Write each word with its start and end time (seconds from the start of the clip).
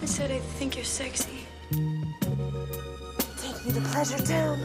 I 0.00 0.04
said 0.04 0.30
I 0.30 0.38
think 0.58 0.76
you're 0.76 0.84
sexy. 0.84 1.46
Take 3.38 3.64
me 3.64 3.72
to 3.72 3.80
Pleasure 3.90 4.18
Town. 4.18 4.58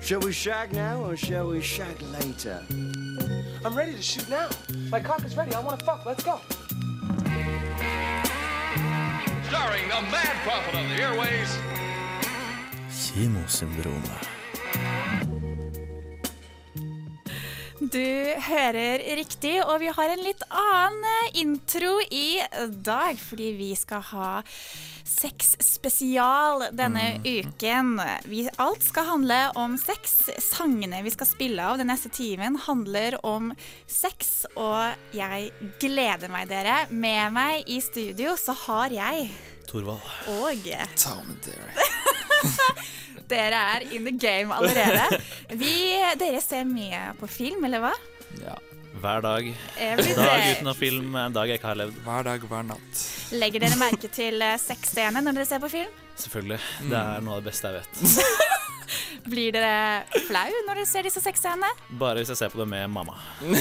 Shall 0.00 0.20
we 0.20 0.32
shag 0.32 0.72
now 0.72 1.02
or 1.02 1.16
shall 1.16 1.48
we 1.48 1.62
shag 1.62 2.00
later? 2.02 2.62
I'm 3.64 3.74
ready 3.74 3.94
to 3.94 4.02
shoot 4.02 4.28
now. 4.28 4.50
My 4.90 5.00
cock 5.00 5.24
is 5.24 5.34
ready. 5.34 5.54
I 5.54 5.60
want 5.60 5.78
to 5.80 5.84
fuck. 5.86 6.04
Let's 6.04 6.22
go. 6.22 6.40
Starring 9.48 9.88
the 9.88 10.02
mad 10.10 10.36
prophet 10.42 10.74
of 10.74 10.88
the 10.90 11.02
airways, 11.02 11.58
Kinosyndromet. 13.14 14.33
Du 17.94 18.34
hører 18.48 19.04
riktig, 19.14 19.60
og 19.62 19.76
vi 19.78 19.86
har 19.94 20.10
en 20.10 20.22
litt 20.24 20.40
annen 20.50 21.04
eh, 21.06 21.36
intro 21.44 21.92
i 22.10 22.40
dag, 22.82 23.14
fordi 23.22 23.52
vi 23.54 23.68
skal 23.78 24.02
ha 24.08 24.30
sexspesial 25.06 26.72
denne 26.74 27.20
uken. 27.22 27.92
Vi, 28.26 28.48
alt 28.58 28.82
skal 28.82 29.06
handle 29.12 29.38
om 29.62 29.76
sex. 29.78 30.16
Sangene 30.42 31.04
vi 31.06 31.12
skal 31.14 31.30
spille 31.30 31.68
av 31.70 31.78
den 31.78 31.92
neste 31.92 32.10
timen, 32.10 32.58
handler 32.66 33.20
om 33.22 33.52
sex, 33.86 34.40
og 34.58 35.14
jeg 35.14 35.52
gleder 35.78 36.34
meg, 36.34 36.50
dere. 36.50 36.88
Med 36.90 37.30
meg 37.36 37.70
i 37.70 37.78
studio 37.84 38.34
så 38.40 38.58
har 38.66 38.90
jeg 38.90 39.30
Torvald. 39.70 40.02
og 40.34 40.66
Tom 40.98 41.30
Derek. 41.46 41.78
dere 43.30 43.64
er 43.76 43.88
in 43.94 44.06
the 44.06 44.12
game 44.12 44.54
allerede. 44.54 45.20
Vi, 45.56 45.74
dere 46.20 46.40
ser 46.44 46.64
mye 46.68 47.10
på 47.20 47.28
film, 47.30 47.64
eller 47.68 47.84
hva? 47.84 47.92
Ja. 48.42 48.56
Hver 49.04 49.20
dag. 49.24 49.48
En 49.82 49.98
dag 49.98 50.44
uten 50.52 50.70
å 50.70 50.74
film, 50.78 51.16
en 51.18 51.34
dag 51.34 51.50
jeg 51.50 51.58
ikke 51.58 51.72
har 51.72 51.80
levd. 51.80 51.96
Hver 52.06 52.26
dag, 52.28 52.44
hver 52.50 52.66
natt. 52.70 53.04
Legger 53.34 53.64
dere 53.64 53.78
merke 53.80 54.08
til 54.08 54.38
sexscene 54.38 54.62
sexscener 54.64 55.24
når 55.24 55.38
dere 55.40 55.48
ser 55.50 55.62
på 55.64 55.72
film? 55.72 55.96
Selvfølgelig. 56.20 56.60
Det 56.92 57.00
er 57.00 57.24
noe 57.26 57.38
av 57.38 57.42
det 57.42 57.50
beste 57.50 57.72
jeg 57.72 57.82
vet. 57.82 58.60
Blir 59.34 59.54
dere 59.56 60.22
flau 60.28 60.50
når 60.68 60.78
dere 60.78 60.86
ser 60.88 61.08
disse 61.08 61.22
sexscenene? 61.24 61.70
Bare 62.00 62.22
hvis 62.22 62.30
jeg 62.32 62.42
ser 62.44 62.54
på 62.54 62.60
det 62.62 62.68
med 62.70 62.86
mamma. 62.92 63.18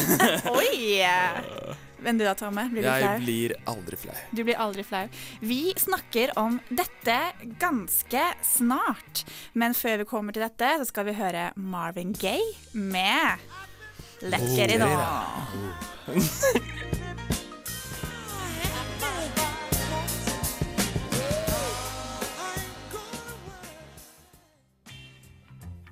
Oi! 0.60 1.02
Men 2.04 2.18
du 2.20 2.24
da, 2.26 2.34
Tomme? 2.36 2.66
Blir 2.72 2.84
du 2.84 2.88
Jeg 2.90 3.04
flau? 3.04 3.20
blir 3.24 3.54
aldri 3.72 3.98
flau. 4.02 4.16
Du 4.36 4.44
blir 4.44 4.58
aldri 4.60 4.84
flau. 4.84 5.06
Vi 5.40 5.74
snakker 5.80 6.34
om 6.40 6.60
dette 6.70 7.18
ganske 7.62 8.26
snart. 8.44 9.24
Men 9.54 9.74
før 9.78 9.98
vi 10.04 10.10
kommer 10.10 10.36
til 10.36 10.44
dette, 10.44 10.74
så 10.82 10.90
skal 10.90 11.08
vi 11.10 11.16
høre 11.20 11.52
Marvin 11.56 12.12
Gaye 12.14 12.54
med 12.74 13.40
Let's 14.24 14.52
Get 14.58 14.76
It 14.76 14.84
On. 14.84 16.44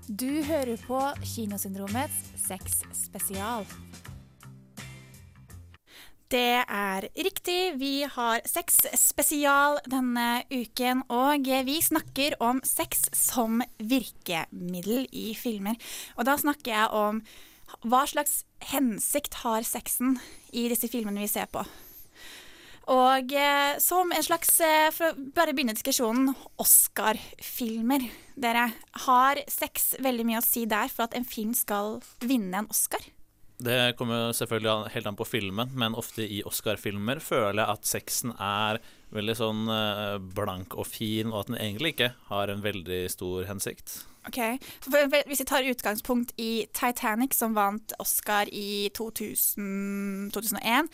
Du 0.08 0.42
hører 0.44 0.78
på 0.88 1.00
Kinosyndromets 1.24 2.14
sexspesial. 2.48 3.66
Det 6.32 6.64
er 6.64 7.08
riktig. 7.20 7.76
Vi 7.76 8.06
har 8.08 8.44
sex 8.48 8.86
spesial 8.96 9.82
denne 9.92 10.46
uken, 10.48 11.04
og 11.12 11.50
vi 11.68 11.78
snakker 11.84 12.38
om 12.40 12.62
sex 12.64 13.10
som 13.18 13.60
virkemiddel 13.78 15.10
i 15.12 15.34
filmer. 15.36 15.76
Og 16.16 16.30
da 16.30 16.38
snakker 16.40 16.72
jeg 16.72 16.88
om 16.96 17.22
hva 17.84 18.06
slags 18.08 18.44
hensikt 18.72 19.42
har 19.44 19.68
sexen 19.68 20.20
i 20.56 20.70
disse 20.72 20.88
filmene 20.92 21.26
vi 21.26 21.32
ser 21.32 21.52
på. 21.52 21.66
Og 22.92 23.34
eh, 23.38 23.78
som 23.84 24.12
en 24.12 24.26
slags, 24.26 24.56
eh, 24.66 24.90
for 24.96 25.12
å 25.12 25.32
bare 25.36 25.54
begynne 25.56 25.76
diskusjonen, 25.76 26.34
Oscar-filmer. 26.60 28.08
Dere, 28.40 28.72
har 29.06 29.44
sex 29.52 29.94
veldig 30.02 30.28
mye 30.28 30.42
å 30.42 30.46
si 30.46 30.66
der 30.66 30.92
for 30.92 31.06
at 31.06 31.16
en 31.16 31.28
film 31.28 31.54
skal 31.56 32.00
vinne 32.24 32.64
en 32.64 32.72
Oscar? 32.72 33.04
Det 33.62 33.96
kommer 34.00 34.32
selvfølgelig 34.34 34.92
helt 34.96 35.08
an 35.12 35.18
på 35.20 35.28
filmen, 35.28 35.74
men 35.78 35.98
ofte 35.98 36.26
i 36.26 36.42
Oscar-filmer 36.48 37.20
føler 37.22 37.62
jeg 37.62 37.76
at 37.76 37.90
sexen 37.90 38.34
er 38.42 38.80
veldig 39.14 39.36
sånn 39.38 39.68
eh, 39.70 40.16
blank 40.38 40.74
og 40.80 40.88
fin, 40.90 41.30
og 41.30 41.44
at 41.44 41.52
den 41.52 41.60
egentlig 41.60 41.94
ikke 41.94 42.14
har 42.32 42.50
en 42.50 42.64
veldig 42.64 43.04
stor 43.12 43.46
hensikt. 43.50 44.00
Ok, 44.26 44.40
Hvis 45.28 45.42
vi 45.42 45.50
tar 45.50 45.66
utgangspunkt 45.66 46.34
i 46.42 46.66
Titanic, 46.74 47.34
som 47.38 47.56
vant 47.58 47.94
Oscar 48.02 48.50
i 48.50 48.90
2000, 48.98 50.32
2001 50.34 50.90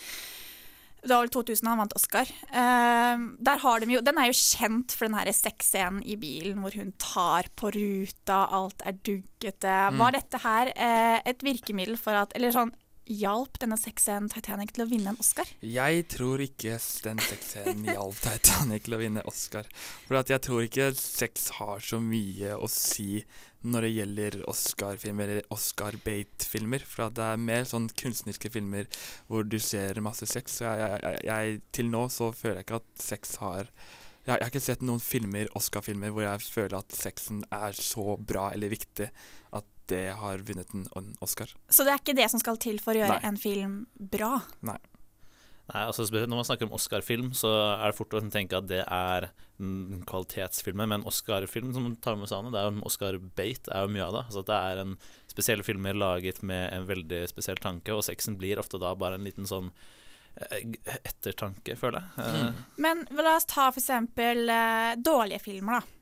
Det 1.04 1.14
var 1.14 1.24
vel 1.24 1.32
2000 1.34 1.70
han 1.70 1.82
vant 1.82 1.96
Oscar. 1.98 2.32
Uh, 2.50 3.28
der 3.48 3.62
har 3.64 3.84
de 3.84 3.94
jo, 3.94 4.02
den 4.04 4.18
er 4.20 4.32
jo 4.32 4.38
kjent 4.38 4.96
for 4.98 5.08
den 5.08 5.34
sexscenen 5.36 6.02
i 6.04 6.18
bilen 6.20 6.64
hvor 6.64 6.76
hun 6.76 6.92
tar 7.02 7.50
på 7.56 7.72
ruta, 7.76 8.42
alt 8.58 8.84
er 8.86 8.98
duggete. 8.98 9.78
Var 10.02 10.18
dette 10.18 10.42
her 10.44 10.74
uh, 10.74 11.18
et 11.24 11.46
virkemiddel 11.46 12.00
for 12.02 12.18
at 12.18 12.36
Eller 12.38 12.56
sånn 12.56 12.74
Hjalp 13.08 13.56
denne 13.62 13.78
sexscenen 13.80 14.28
Titanic 14.32 14.74
til 14.76 14.84
å 14.84 14.88
vinne 14.90 15.14
en 15.14 15.20
Oscar? 15.22 15.48
Jeg 15.64 16.04
tror 16.12 16.42
ikke 16.44 16.76
den 17.06 17.22
sexscenen 17.24 17.86
hjalp 17.88 18.18
Titanic 18.26 18.84
til 18.84 18.98
å 18.98 19.00
vinne 19.00 19.24
Oscar. 19.30 19.70
For 20.10 20.20
jeg 20.20 20.44
tror 20.44 20.66
ikke 20.66 20.90
sex 21.00 21.50
har 21.56 21.84
så 21.84 22.02
mye 22.04 22.58
å 22.58 22.68
si 22.72 23.22
når 23.68 23.88
det 23.88 23.94
gjelder 23.94 24.38
Oscar-filmer 24.52 25.32
eller 25.32 25.48
Oscar-bait-filmer. 25.56 26.84
For 26.84 27.08
det 27.16 27.30
er 27.32 27.40
mer 27.40 27.64
sånn 27.70 27.88
kunstneriske 27.96 28.52
filmer 28.52 28.92
hvor 29.32 29.48
du 29.48 29.56
ser 29.64 30.04
masse 30.04 30.28
sex. 30.28 30.60
Så 30.60 30.68
jeg, 30.68 31.00
jeg, 31.04 31.24
jeg, 31.32 31.64
til 31.80 31.90
nå 31.94 32.04
så 32.12 32.34
føler 32.36 32.60
jeg 32.60 32.68
ikke 32.68 32.82
at 32.84 33.08
sex 33.08 33.40
har 33.44 33.72
jeg, 34.28 34.36
jeg 34.36 34.44
har 34.44 34.52
ikke 34.52 34.60
sett 34.60 34.82
noen 34.84 35.00
filmer, 35.00 35.48
Oscar-filmer 35.56 36.12
hvor 36.12 36.26
jeg 36.26 36.48
føler 36.52 36.82
at 36.82 36.92
sexen 36.92 37.46
er 37.48 37.78
så 37.80 38.18
bra 38.20 38.50
eller 38.52 38.74
viktig 38.74 39.08
at 39.56 39.70
det 39.92 40.06
har 40.20 40.44
vunnet 40.48 40.74
en, 40.76 40.86
Oscar. 41.24 41.52
Så 41.70 41.86
det 41.88 41.94
er 41.94 42.04
ikke 42.04 42.18
det 42.18 42.30
som 42.34 42.42
skal 42.44 42.60
til 42.62 42.80
for 42.84 42.96
å 42.96 43.04
gjøre 43.04 43.18
Nei. 43.18 43.26
en 43.30 43.42
film 43.42 43.82
bra? 43.98 44.38
Nei. 44.68 44.80
Nei, 45.68 45.82
altså 45.84 46.06
Når 46.08 46.32
man 46.32 46.46
snakker 46.48 46.70
om 46.70 46.78
Oscar-film, 46.78 47.34
så 47.36 47.50
er 47.74 47.90
det 47.90 47.98
fort 47.98 48.16
å 48.16 48.22
tenke 48.32 48.56
at 48.56 48.70
det 48.70 48.86
er 48.86 49.28
kvalitetsfilmer. 50.08 50.88
Men 50.88 51.04
Oscar-film, 51.10 51.74
som 51.76 51.90
tar 52.00 52.16
med 52.16 52.32
seg 52.32 52.48
det 52.54 52.62
er 52.62 52.70
jo 52.70 52.76
en 52.78 52.86
Oscar-bate, 52.88 53.74
er 53.74 53.84
jo 53.84 53.92
mye 53.92 54.06
av 54.06 54.16
det. 54.16 54.24
Altså 54.30 54.46
det 54.48 54.60
er 54.70 54.82
en 54.86 54.96
spesielle 55.28 55.68
filmer 55.68 55.98
laget 55.98 56.40
med 56.48 56.72
en 56.72 56.88
veldig 56.88 57.26
spesiell 57.34 57.60
tanke, 57.60 57.92
og 57.96 58.06
sexen 58.08 58.40
blir 58.40 58.62
ofte 58.62 58.80
da 58.80 58.94
bare 58.96 59.20
en 59.20 59.28
liten 59.28 59.50
sånn 59.50 59.68
eh, 60.40 60.72
ettertanke, 61.02 61.76
føler 61.76 62.06
jeg. 62.16 62.32
Mm. 62.32 62.64
Men 62.88 63.04
la 63.20 63.36
oss 63.36 63.50
ta 63.52 63.68
eksempel 63.74 64.48
eh, 64.48 64.96
dårlige 65.04 65.44
filmer, 65.50 65.82
da. 65.82 65.97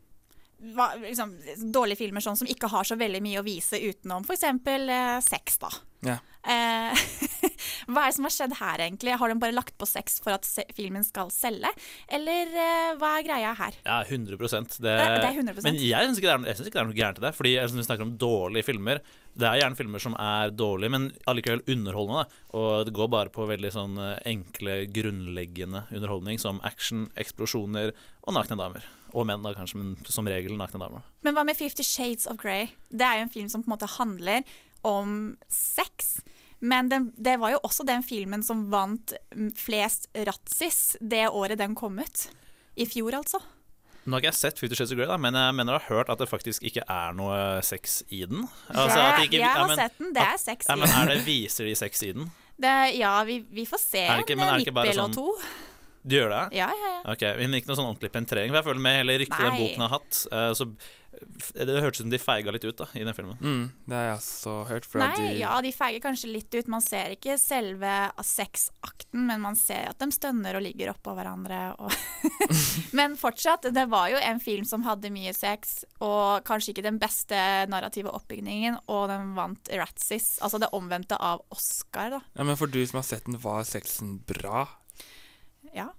Hva, 0.75 0.91
liksom, 1.01 1.33
dårlige 1.73 1.99
filmer 1.99 2.23
sånn 2.23 2.37
som 2.39 2.49
ikke 2.49 2.69
har 2.71 2.87
så 2.87 2.97
veldig 2.99 3.21
mye 3.23 3.41
å 3.41 3.45
vise 3.45 3.79
utenom 3.81 4.23
eksempel 4.35 4.89
eh, 4.89 5.19
sex, 5.23 5.59
da. 5.61 5.71
Ja. 6.05 6.15
Eh, 6.45 7.05
hva 7.89 8.03
er 8.03 8.11
det 8.11 8.15
som 8.17 8.27
har 8.27 8.33
skjedd 8.33 8.55
her, 8.59 8.83
egentlig? 8.85 9.15
Har 9.17 9.31
de 9.31 9.37
bare 9.41 9.55
lagt 9.55 9.73
på 9.81 9.87
sex 9.89 10.19
for 10.23 10.35
at 10.35 10.45
se 10.45 10.65
filmen 10.77 11.05
skal 11.05 11.31
selge? 11.33 11.71
Eller 12.05 12.51
eh, 12.53 12.91
hva 13.01 13.15
er 13.17 13.25
greia 13.25 13.53
her? 13.57 13.77
Ja, 13.85 13.99
100 14.03 14.37
det, 14.37 14.79
det 14.85 14.95
er 14.95 15.29
100%. 15.33 15.65
Men 15.65 15.79
jeg 15.81 16.09
syns 16.09 16.21
ikke, 16.21 16.35
det 16.45 16.55
ikke 16.55 16.77
det 16.77 16.83
er 16.83 16.89
noe 16.91 16.99
gærent 16.99 17.21
i 17.21 17.25
det. 17.25 17.33
Fordi 17.37 17.55
jeg 17.55 17.71
synes 17.71 17.81
vi 17.81 17.87
snakker 17.89 18.07
om 18.07 18.15
dårlige 18.21 18.67
filmer. 18.69 19.01
Det 19.35 19.47
er 19.49 19.61
gjerne 19.63 19.79
filmer 19.79 20.03
som 20.03 20.17
er 20.21 20.53
dårlige, 20.55 20.93
men 20.93 21.09
allikevel 21.27 21.65
underholdende. 21.73 22.25
Da. 22.25 22.43
Og 22.59 22.85
det 22.87 22.95
går 22.95 23.09
bare 23.15 23.33
på 23.33 23.47
veldig 23.49 23.73
sånn 23.73 23.97
eh, 24.01 24.19
enkle, 24.35 24.83
grunnleggende 24.93 25.87
underholdning 25.89 26.41
som 26.41 26.61
action, 26.67 27.09
eksplosjoner 27.19 27.95
og 28.25 28.37
nakne 28.37 28.59
damer. 28.61 28.85
Og 29.15 29.23
menn, 29.29 29.43
da 29.45 29.53
kanskje, 29.55 29.79
men 29.79 29.95
som 30.11 30.27
regel 30.27 30.57
nakne 30.59 30.81
damer. 30.81 31.03
Men 31.23 31.37
hva 31.37 31.45
med 31.47 31.55
Fifty 31.55 31.85
Shades 31.87 32.27
of 32.27 32.35
Grey? 32.41 32.67
Det 32.91 33.05
er 33.07 33.21
jo 33.21 33.27
en 33.29 33.31
film 33.33 33.47
som 33.51 33.63
på 33.63 33.69
en 33.71 33.75
måte 33.77 33.87
handler 33.95 34.43
om 34.83 35.37
sex. 35.47 36.17
Men 36.59 36.89
den, 36.91 37.09
det 37.17 37.37
var 37.39 37.53
jo 37.55 37.59
også 37.63 37.85
den 37.87 38.03
filmen 38.03 38.43
som 38.43 38.65
vant 38.71 39.13
mm, 39.35 39.51
flest 39.59 40.09
Razzis 40.27 40.95
det 40.99 41.27
året 41.29 41.59
den 41.61 41.75
kom 41.79 41.99
ut. 42.03 42.25
I 42.75 42.85
fjor, 42.91 43.15
altså. 43.21 43.39
Nå 44.05 44.13
har 44.17 44.21
ikke 44.21 44.29
jeg 44.33 44.37
sett 44.37 44.59
Fifty 44.61 44.75
Shades 44.77 44.91
of 44.93 44.99
Grey, 44.99 45.07
da, 45.09 45.15
men 45.17 45.33
jeg 45.39 45.55
mener 45.57 45.77
jeg 45.77 45.85
har 45.87 45.95
hørt 45.95 46.11
at 46.13 46.19
det 46.21 46.27
faktisk 46.29 46.65
ikke 46.67 46.83
er 46.91 47.15
noe 47.17 47.37
sex 47.65 48.01
i 48.13 48.19
den. 48.29 48.43
Altså, 48.69 48.99
det, 48.99 49.29
ikke- 49.29 49.39
jeg 49.39 49.45
ja, 49.47 49.53
har 49.61 49.67
men- 49.71 49.79
sett 49.79 49.97
den, 50.01 50.11
det 50.13 50.25
er 50.25 50.37
sex 50.43 50.67
Ja, 50.69 50.75
i 50.75 50.79
men 50.83 50.89
er 50.99 51.13
det, 51.13 51.21
Viser 51.25 51.65
de 51.65 51.75
sex 51.79 52.03
i 52.03 52.11
den? 52.13 52.27
Det, 52.61 52.75
ja, 52.99 53.15
vi, 53.27 53.39
vi 53.51 53.65
får 53.67 53.79
se 53.81 54.03
Er 54.05 54.19
det 54.19 54.27
ikke- 54.27 54.37
men 54.39 54.47
er 54.47 54.59
det 54.59 54.67
ikke 54.67 54.75
bare 54.75 54.93
sånn-. 54.93 55.15
Du 56.05 56.13
gjør 56.19 56.29
det? 56.29 56.43
Ja, 56.59 56.67
ja, 56.69 56.91
ja. 56.99 56.99
Ok, 57.15 57.23
Men 57.39 57.57
ikke 57.57 57.71
noe 57.71 57.79
sånn 57.79 57.89
ordentlig 57.89 58.11
pentrering. 58.13 58.51
For 58.53 58.61
jeg 58.61 58.67
føler 58.69 58.85
med 58.85 58.99
hele 58.99 59.17
ryktet 59.23 59.41
den 59.41 59.57
boken 59.57 59.85
har 59.87 59.95
hatt, 59.97 60.21
eh, 60.31 60.51
så 60.53 60.69
det 61.55 61.81
hørtes 61.81 62.01
ut 62.01 62.03
som 62.03 62.11
de 62.11 62.19
feiga 62.19 62.51
litt 62.51 62.65
ut 62.65 62.77
da, 62.77 62.87
i 62.93 63.03
den 63.05 63.15
filmen. 63.15 63.37
Mm, 63.39 63.63
det 63.87 63.95
har 63.95 64.05
jeg 64.09 64.17
også 64.19 64.53
hørt. 64.69 64.87
Nei, 64.99 65.09
de, 65.15 65.29
ja, 65.39 65.53
de 65.63 65.71
feiger 65.75 66.03
kanskje 66.03 66.31
litt 66.31 66.57
ut. 66.57 66.69
Man 66.71 66.83
ser 66.83 67.15
ikke 67.15 67.37
selve 67.41 67.93
sexakten, 68.25 69.25
men 69.29 69.43
man 69.43 69.57
ser 69.59 69.89
at 69.91 70.01
de 70.01 70.09
stønner 70.13 70.59
og 70.59 70.65
ligger 70.65 70.91
oppå 70.93 71.15
hverandre. 71.17 71.61
Og 71.79 71.93
men 72.99 73.17
fortsatt, 73.19 73.69
det 73.75 73.87
var 73.91 74.11
jo 74.13 74.21
en 74.21 74.41
film 74.43 74.67
som 74.67 74.85
hadde 74.87 75.13
mye 75.13 75.33
sex, 75.35 75.83
og 76.03 76.45
kanskje 76.47 76.75
ikke 76.75 76.87
den 76.87 77.01
beste 77.01 77.39
narrative 77.71 78.13
oppbygningen, 78.15 78.81
og 78.91 79.07
den 79.13 79.33
vant 79.37 79.71
Ratsis, 79.75 80.35
altså 80.43 80.61
det 80.61 80.71
omvendte 80.75 81.17
av 81.19 81.43
Oscar, 81.53 82.17
da. 82.17 82.23
ja, 82.35 82.47
Men 82.47 82.59
for 82.59 82.71
du 82.71 82.81
som 82.85 83.01
har 83.01 83.07
sett 83.07 83.29
den, 83.29 83.39
var 83.41 83.63
sexen 83.67 84.19
bra? 84.27 84.67
Ja, 85.75 85.91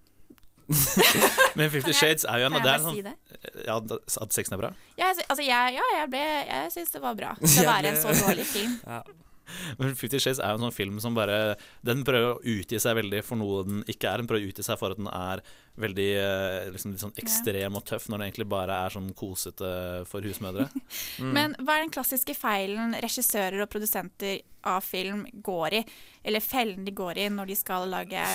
Men 1.54 1.70
Fifty 1.70 1.92
Shades 1.94 2.24
er 2.26 2.42
jo 2.42 2.48
en 2.48 2.56
kan 2.56 2.64
det 2.64 2.72
er 2.72 2.80
bare 2.80 2.86
sånn, 2.86 2.96
si 2.96 3.04
det? 3.06 3.66
ja, 3.68 3.76
At 4.24 4.34
sexen 4.34 4.56
er 4.56 4.64
bra? 4.64 4.72
Ja, 4.96 5.12
jeg, 5.12 5.22
altså, 5.28 5.44
jeg, 5.46 5.76
ja, 5.76 5.84
jeg, 6.00 6.08
ble, 6.10 6.24
jeg 6.48 6.74
syns 6.74 6.96
det 6.96 7.04
var 7.04 7.14
bra 7.18 7.36
til 7.42 7.62
å 7.62 7.68
være 7.70 7.92
en 7.92 8.02
så 8.02 8.16
dårlig 8.24 8.48
film. 8.50 8.74
Men 9.78 9.92
Fifty 9.94 10.18
Shades 10.18 10.40
er 10.42 10.50
jo 10.50 10.58
en 10.58 10.64
sånn 10.66 10.74
film 10.74 10.96
som 10.98 11.14
bare 11.14 11.54
Den 11.86 12.00
prøver 12.06 12.32
å 12.32 12.40
utgi 12.56 12.80
seg 12.82 12.96
veldig 12.98 13.20
for 13.22 13.38
noe 13.38 13.60
den 13.62 13.84
ikke 13.86 14.10
er. 14.10 14.18
Den 14.18 14.26
prøver 14.26 14.42
å 14.42 14.50
utgi 14.50 14.64
seg 14.66 14.80
for 14.80 14.90
at 14.90 14.98
den 14.98 15.06
er 15.06 15.42
veldig 15.78 16.08
eh, 16.18 16.66
liksom 16.74 16.96
litt 16.96 17.04
sånn 17.04 17.14
ekstrem 17.22 17.78
og 17.78 17.84
tøff, 17.86 18.08
når 18.08 18.18
den 18.18 18.26
egentlig 18.26 18.48
bare 18.50 18.80
er 18.88 18.96
sånn 18.96 19.12
kosete 19.14 19.70
for 20.10 20.26
husmødre. 20.26 20.66
Men 21.36 21.54
hva 21.60 21.76
er 21.78 21.86
den 21.86 21.94
klassiske 21.94 22.34
feilen 22.34 22.98
regissører 23.06 23.62
og 23.62 23.70
produsenter 23.70 24.42
av 24.66 24.82
film 24.82 25.22
går 25.46 25.78
i, 25.78 25.86
eller 26.26 26.42
fellen 26.42 26.82
de 26.88 26.96
går 26.96 27.22
i 27.22 27.30
når 27.30 27.52
de 27.52 27.60
skal 27.62 27.86
lage 27.92 28.26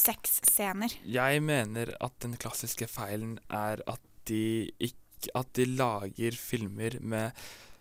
sexscener? 0.00 0.96
Jeg 1.04 1.42
mener 1.44 1.92
at 2.00 2.16
den 2.24 2.36
klassiske 2.40 2.88
feilen 2.90 3.38
er 3.50 3.82
at 3.86 4.00
de 4.30 4.70
ikke 4.78 4.96
At 5.36 5.50
de 5.52 5.66
lager 5.66 6.32
filmer 6.32 6.94
med 7.04 7.36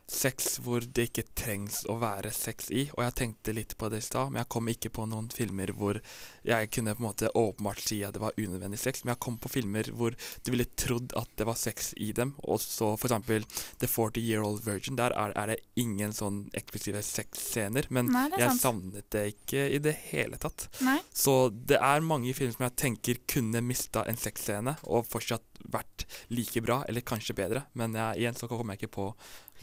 sex 0.09 0.57
hvor 0.65 0.81
det 0.81 1.09
ikke 1.09 1.25
trengs 1.37 1.83
å 1.89 1.99
være 2.01 2.31
sex 2.33 2.69
i. 2.73 2.87
Og 2.95 3.03
jeg 3.05 3.15
tenkte 3.19 3.53
litt 3.55 3.75
på 3.77 3.89
det 3.91 4.01
i 4.01 4.05
stad, 4.05 4.31
men 4.31 4.41
jeg 4.41 4.49
kom 4.55 4.69
ikke 4.71 4.91
på 4.95 5.05
noen 5.09 5.29
filmer 5.33 5.71
hvor 5.77 5.99
jeg 6.47 6.71
kunne 6.73 6.95
på 6.97 7.03
en 7.03 7.07
måte 7.09 7.31
åpenbart 7.37 7.83
si 7.83 7.99
at 8.05 8.15
det 8.15 8.23
var 8.23 8.37
unødvendig 8.37 8.79
sex. 8.81 9.03
Men 9.03 9.13
jeg 9.13 9.23
kom 9.25 9.37
på 9.41 9.51
filmer 9.53 9.91
hvor 9.93 10.17
du 10.17 10.51
ville 10.51 10.67
trodd 10.79 11.13
at 11.19 11.29
det 11.39 11.47
var 11.49 11.59
sex 11.59 11.93
i 12.01 12.11
dem. 12.15 12.33
Og 12.41 12.61
så 12.63 12.95
for 12.97 13.09
eksempel 13.09 13.45
The 13.81 13.89
40 13.89 14.23
Year 14.23 14.45
Old 14.45 14.63
Virgin. 14.65 14.97
Der 14.99 15.13
er, 15.13 15.35
er 15.37 15.53
det 15.53 15.59
ingen 15.79 16.15
sånn 16.15 16.47
eksplisive 16.57 17.03
sexscener. 17.05 17.89
Men 17.93 18.09
Nei, 18.13 18.27
jeg 18.33 18.53
sant. 18.55 18.65
savnet 18.65 19.09
det 19.13 19.25
ikke 19.35 19.67
i 19.69 19.81
det 19.83 19.95
hele 20.09 20.41
tatt. 20.41 20.69
Nei? 20.85 20.97
Så 21.13 21.51
det 21.53 21.77
er 21.77 22.05
mange 22.05 22.33
filmer 22.37 22.57
som 22.57 22.67
jeg 22.69 22.77
tenker 22.81 23.21
kunne 23.29 23.61
mista 23.65 24.05
en 24.09 24.19
sexscene 24.19 24.79
og 24.89 25.05
fortsatt 25.09 25.45
vært 25.69 26.05
like 26.31 26.61
bra, 26.63 26.81
eller 26.87 27.03
kanskje 27.05 27.35
bedre. 27.37 27.65
Men 27.77 27.95
jeg, 27.97 28.23
igjen 28.23 28.37
så 28.37 28.47
kommer 28.49 28.75
jeg 28.75 28.85
ikke 28.85 28.95
på 28.95 29.07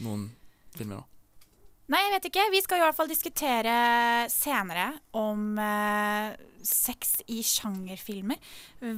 noen 0.05 0.29
filmer 0.75 0.99
nå. 0.99 1.05
Nei, 1.87 2.01
jeg 2.03 2.11
vet 2.17 2.25
ikke. 2.27 2.43
Vi 2.51 2.59
skal 2.65 2.81
i 2.81 2.83
hvert 2.83 2.97
fall 2.97 3.07
diskutere 3.07 3.73
senere 4.27 4.89
om 5.15 5.55
eh, 5.55 6.33
sex 6.67 7.21
i 7.31 7.39
sjangerfilmer. 7.47 8.41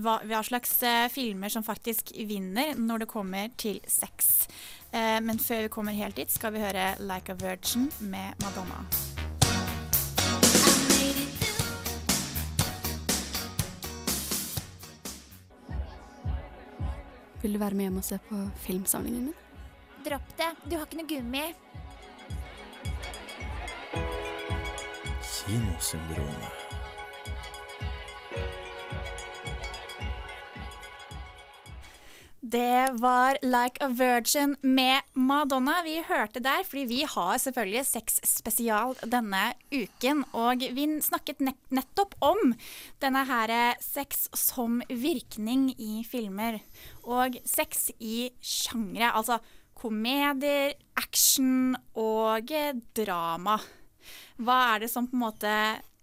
Hva, 0.01 0.15
hva 0.25 0.39
slags 0.45 0.71
eh, 0.81 1.05
filmer 1.13 1.53
som 1.53 1.65
faktisk 1.65 2.09
vinner 2.25 2.73
når 2.81 3.03
det 3.03 3.09
kommer 3.11 3.53
til 3.61 3.77
sex. 3.85 4.47
Eh, 4.89 5.19
men 5.21 5.37
før 5.37 5.67
vi 5.67 5.73
kommer 5.75 5.93
helt 5.93 6.17
dit, 6.17 6.33
skal 6.33 6.55
vi 6.55 6.63
høre 6.65 6.95
'Like 6.97 7.29
a 7.29 7.37
Virgin' 7.37 7.91
med 8.01 8.33
Madonna. 8.41 8.81
Vil 17.41 17.53
du 17.53 17.59
være 17.59 17.77
med 17.77 17.85
hjem 17.85 18.01
og 18.01 18.03
se 18.03 18.17
på 18.17 18.41
filmsamlingen 18.65 19.29
min? 19.29 19.48
Dropp 20.09 20.37
det. 20.37 20.47
Du 20.65 20.73
har 20.73 20.87
ikke 20.87 20.97
noe 20.97 21.09
gummi. 21.09 21.43
Kinosyndromet. 25.21 26.55
Det 32.41 32.89
var 32.97 33.37
'Like 33.43 33.77
a 33.85 33.87
Virgin' 33.87 34.55
med 34.61 35.01
Madonna. 35.13 35.83
Vi 35.83 36.01
hørte 36.07 36.39
der, 36.39 36.63
fordi 36.65 36.85
vi 36.85 37.03
har 37.03 37.37
selvfølgelig 37.37 37.85
sexspesial 37.85 38.95
denne 39.05 39.53
uken. 39.71 40.25
Og 40.33 40.57
vi 40.57 40.87
snakket 41.01 41.43
nettopp 41.69 42.15
om 42.21 42.55
denne 43.01 43.25
her 43.25 43.75
sex 43.79 44.27
som 44.33 44.81
virkning 44.89 45.69
i 45.77 46.03
filmer. 46.09 46.59
Og 47.03 47.37
sex 47.45 47.91
i 47.99 48.31
sjangre, 48.41 49.13
altså 49.13 49.37
komedier, 49.79 50.75
action 50.99 51.75
og 51.99 52.51
drama. 52.95 53.57
Hva 54.39 54.57
er 54.73 54.83
det 54.85 54.91
som 54.91 55.07
på 55.07 55.17
en 55.17 55.23
måte 55.23 55.53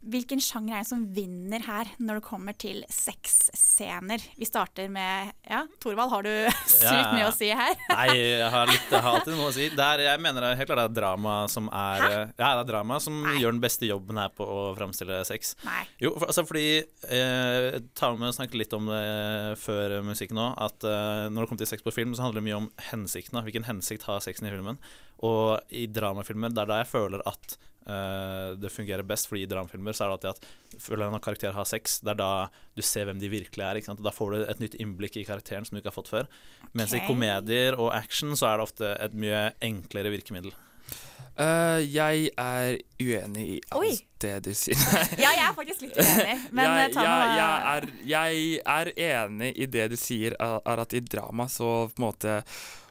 Hvilken 0.06 0.38
sjanger 0.38 0.76
er 0.76 0.85
det 0.85 0.88
som 0.88 1.00
vinner 1.17 1.64
her 1.67 1.88
når 1.99 2.20
det 2.20 2.25
kommer 2.29 2.55
til 2.55 2.85
sexscener? 2.93 4.23
Vi 4.38 4.47
starter 4.47 4.87
med 4.93 5.32
Ja, 5.50 5.64
Thorvald, 5.82 6.12
har 6.12 6.23
du 6.23 6.31
sykt 6.70 6.85
Ja. 6.87 7.08
mye 7.14 7.26
å 7.26 7.32
si 7.35 7.49
her? 7.50 7.75
Nei, 7.91 8.06
jeg 8.14 8.50
har, 8.55 8.70
litt, 8.70 8.87
jeg 8.93 9.03
har 9.03 9.19
alltid 9.19 9.35
noe 9.35 9.49
å 9.50 9.55
si. 9.56 9.67
Det 9.75 9.82
er, 9.87 10.05
jeg 10.06 10.23
mener 10.23 10.44
det 10.47 10.53
er 10.53 10.61
helt 10.61 10.70
klart 10.70 10.82
det 10.85 10.87
er 10.93 10.97
drama 11.00 11.35
som 11.50 11.67
er 11.75 12.05
Ja, 12.06 12.23
det 12.38 12.47
er 12.62 12.70
drama 12.70 13.00
som 13.03 13.19
gjør 13.35 13.56
den 13.56 13.62
beste 13.64 13.88
jobben 13.91 14.20
her 14.23 14.31
på 14.37 14.47
å 14.47 14.61
framstille 14.79 15.19
sex. 15.29 15.56
Nei. 15.67 15.82
Jo, 16.03 16.14
for, 16.19 16.29
altså 16.31 16.47
fordi 16.47 16.67
eh, 17.11 17.81
Talme 17.99 18.31
snakket 18.37 18.61
litt 18.62 18.76
om 18.79 18.87
det 18.93 19.59
før 19.62 19.99
musikken 20.06 20.38
nå, 20.38 20.52
at 20.69 20.87
eh, 20.87 21.26
når 21.32 21.41
det 21.43 21.50
kommer 21.50 21.64
til 21.64 21.73
sex 21.75 21.82
på 21.87 21.94
film, 21.99 22.14
så 22.14 22.26
handler 22.29 22.41
det 22.44 22.49
mye 22.52 22.61
om 22.62 22.70
hensikten. 22.93 23.43
Hvilken 23.47 23.67
hensikt 23.69 24.06
har 24.06 24.23
sexen 24.25 24.47
i 24.47 24.55
filmen? 24.55 24.79
Og 25.26 25.56
i 25.75 25.87
dramafilmer, 25.91 26.52
det 26.55 26.62
er 26.67 26.70
da 26.76 26.81
jeg 26.85 26.93
føler 26.94 27.23
at 27.26 27.56
eh, 27.87 28.50
det 28.61 28.73
fungerer 28.75 29.06
best, 29.06 29.31
fordi 29.31 29.44
i 29.47 29.50
dramafilmer 29.50 29.97
så 29.97 30.05
er 30.05 30.12
det 30.12 30.17
alltid 30.17 30.31
at 30.35 30.83
føler 30.83 31.06
en 31.06 31.17
karakter 31.17 31.27
karakterer 31.27 31.56
har 31.56 31.69
sex, 31.69 32.00
det 32.00 32.15
er 32.15 32.21
da 32.21 32.31
du 32.77 32.83
ser 32.83 33.09
hvem 33.09 33.21
de 33.21 33.33
virkelig 33.33 33.65
er. 33.65 33.79
Ikke 33.79 33.93
sant? 33.93 34.05
Da 34.05 34.12
får 34.15 34.33
du 34.33 34.44
et 34.44 34.62
nytt 34.62 34.77
innblikk 34.81 35.19
i 35.21 35.27
karakteren 35.29 35.67
som 35.67 35.77
du 35.77 35.81
ikke 35.81 35.93
har 35.93 35.99
fått 35.99 36.12
før. 36.12 36.31
Mens 36.77 36.94
i 36.97 37.03
komedier 37.06 37.77
og 37.79 37.93
action 37.94 38.37
så 38.37 38.50
er 38.50 38.59
det 38.59 38.69
ofte 38.69 38.94
et 39.00 39.17
mye 39.17 39.50
enklere 39.65 40.12
virkemiddel. 40.15 40.55
Uh, 41.37 41.83
jeg 41.85 42.31
er 42.41 42.79
uenig 42.97 43.43
i 43.44 43.56
Oi. 43.77 43.91
alt 43.91 44.05
det 44.25 44.37
du 44.47 44.55
sier. 44.56 44.79
Ja, 45.21 45.35
jeg 45.37 45.43
er 45.44 45.53
faktisk 45.53 45.83
litt 45.85 45.99
uenig, 46.00 46.37
men 46.49 46.65
eh, 46.71 46.79
jeg, 46.81 46.93
ta 46.94 47.03
jeg, 47.05 47.35
jeg, 47.37 47.59
er, 47.75 47.88
jeg 48.09 48.62
er 48.65 48.93
enig 49.21 49.50
i 49.53 49.69
det 49.69 49.91
du 49.93 49.97
sier, 50.00 50.37
er 50.41 50.65
er 50.65 50.83
at 50.87 50.97
i 50.97 51.03
drama 51.05 51.44
så 51.53 51.91
på 51.93 52.00
en 52.00 52.06
måte 52.06 52.38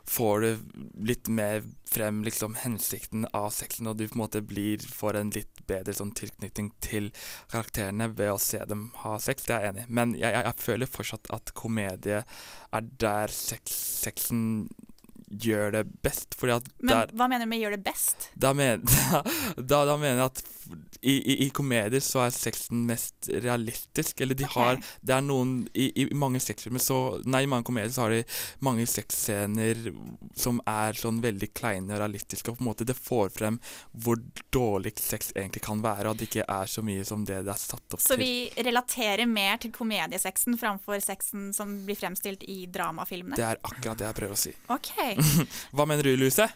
får 0.08 0.42
du 0.42 0.82
litt 1.08 1.28
mer 1.28 1.64
frem 1.90 2.24
liksom 2.24 2.56
hensikten 2.62 3.26
av 3.34 3.50
sexen, 3.56 3.88
og 3.88 3.98
du 3.98 4.08
på 4.08 4.18
en 4.18 4.24
måte 4.26 4.42
blir 4.46 4.84
får 4.86 5.20
en 5.20 5.34
litt 5.34 5.62
bedre 5.68 5.96
sånn 5.98 6.14
tilknytning 6.18 6.72
til 6.84 7.12
karakterene 7.52 8.12
ved 8.14 8.36
å 8.36 8.42
se 8.42 8.62
dem 8.70 8.92
ha 9.02 9.18
sex. 9.22 9.48
Det 9.48 9.56
er 9.56 9.66
jeg 9.66 9.74
enig 9.74 9.86
i. 9.86 9.94
Men 10.00 10.18
jeg, 10.18 10.30
jeg, 10.30 10.46
jeg 10.50 10.66
føler 10.68 10.92
fortsatt 10.92 11.32
at 11.36 11.56
komedie 11.58 12.22
er 12.26 12.92
der 13.02 13.34
sex, 13.34 13.74
sexen 14.06 14.46
gjør 15.26 15.72
det 15.74 15.84
best, 16.06 16.36
fordi 16.38 16.54
at 16.60 16.68
Men 16.80 16.94
der 16.94 17.14
hva 17.18 17.28
mener 17.30 17.46
du 17.46 17.50
med 17.50 17.62
'gjør 17.62 17.76
det 17.76 17.84
best'? 17.88 18.30
da, 18.36 18.54
men, 18.54 18.86
da, 19.72 19.86
da 19.90 19.98
mener 19.98 20.22
jeg 20.22 20.26
at 20.26 20.44
i, 21.06 21.16
i, 21.32 21.36
i 21.46 21.50
komedier 21.54 22.02
så 22.02 22.24
er 22.26 22.34
sexen 22.34 22.86
mest 22.88 23.30
realistisk. 23.30 24.22
Eller 24.22 24.38
de 24.38 24.48
har 24.56 24.80
Det 25.02 25.14
er 25.14 25.22
noen 25.22 25.68
I, 25.74 25.92
i 26.02 26.06
mange 26.18 26.42
sexfilmer 26.42 26.82
så 26.82 27.00
Nei, 27.30 27.44
i 27.46 27.50
mange 27.50 27.68
komedier 27.68 27.94
så 27.94 28.06
har 28.06 28.16
de 28.16 28.24
mange 28.66 28.88
sexscener 28.90 29.92
som 30.38 30.60
er 30.70 30.98
sånn 30.98 31.22
veldig 31.24 31.52
kleine 31.58 31.94
og 31.94 32.02
realistiske. 32.02 32.52
Og 32.52 32.60
på 32.60 32.66
en 32.66 32.70
måte 32.72 32.88
det 32.88 32.98
får 32.98 33.32
frem 33.36 33.60
hvor 33.94 34.20
dårlig 34.54 34.96
sex 35.02 35.32
egentlig 35.36 35.64
kan 35.66 35.84
være, 35.84 36.08
og 36.10 36.16
at 36.16 36.22
det 36.24 36.30
ikke 36.30 36.48
er 36.50 36.72
så 36.72 36.84
mye 36.86 37.06
som 37.08 37.26
det 37.28 37.42
det 37.46 37.54
er 37.54 37.62
satt 37.62 37.96
opp 37.96 38.02
Så 38.02 38.16
til. 38.16 38.24
vi 38.24 38.64
relaterer 38.66 39.28
mer 39.30 39.60
til 39.62 39.74
komediesexen 39.76 40.58
framfor 40.60 41.02
sexen 41.04 41.52
som 41.56 41.74
blir 41.86 41.98
fremstilt 42.00 42.46
i 42.50 42.66
dramafilmene? 42.72 43.38
Det 43.38 43.46
er 43.46 43.62
akkurat 43.62 44.00
det 44.00 44.08
jeg 44.10 44.20
prøver 44.22 44.38
å 44.38 44.42
si. 44.42 44.54
OK. 44.74 44.92
Hva 45.76 45.88
mener 45.90 46.10
du, 46.10 46.16
Luse? 46.20 46.50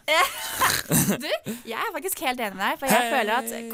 Du, 1.20 1.28
jeg 1.66 1.76
er 1.76 1.90
faktisk 1.94 2.20
helt 2.24 2.40
enig 2.42 2.56
med 2.56 2.62
deg, 2.64 2.78
for 2.80 2.90
jeg 2.90 3.04
hey. 3.04 3.12
føler 3.12 3.32
at 3.36 3.72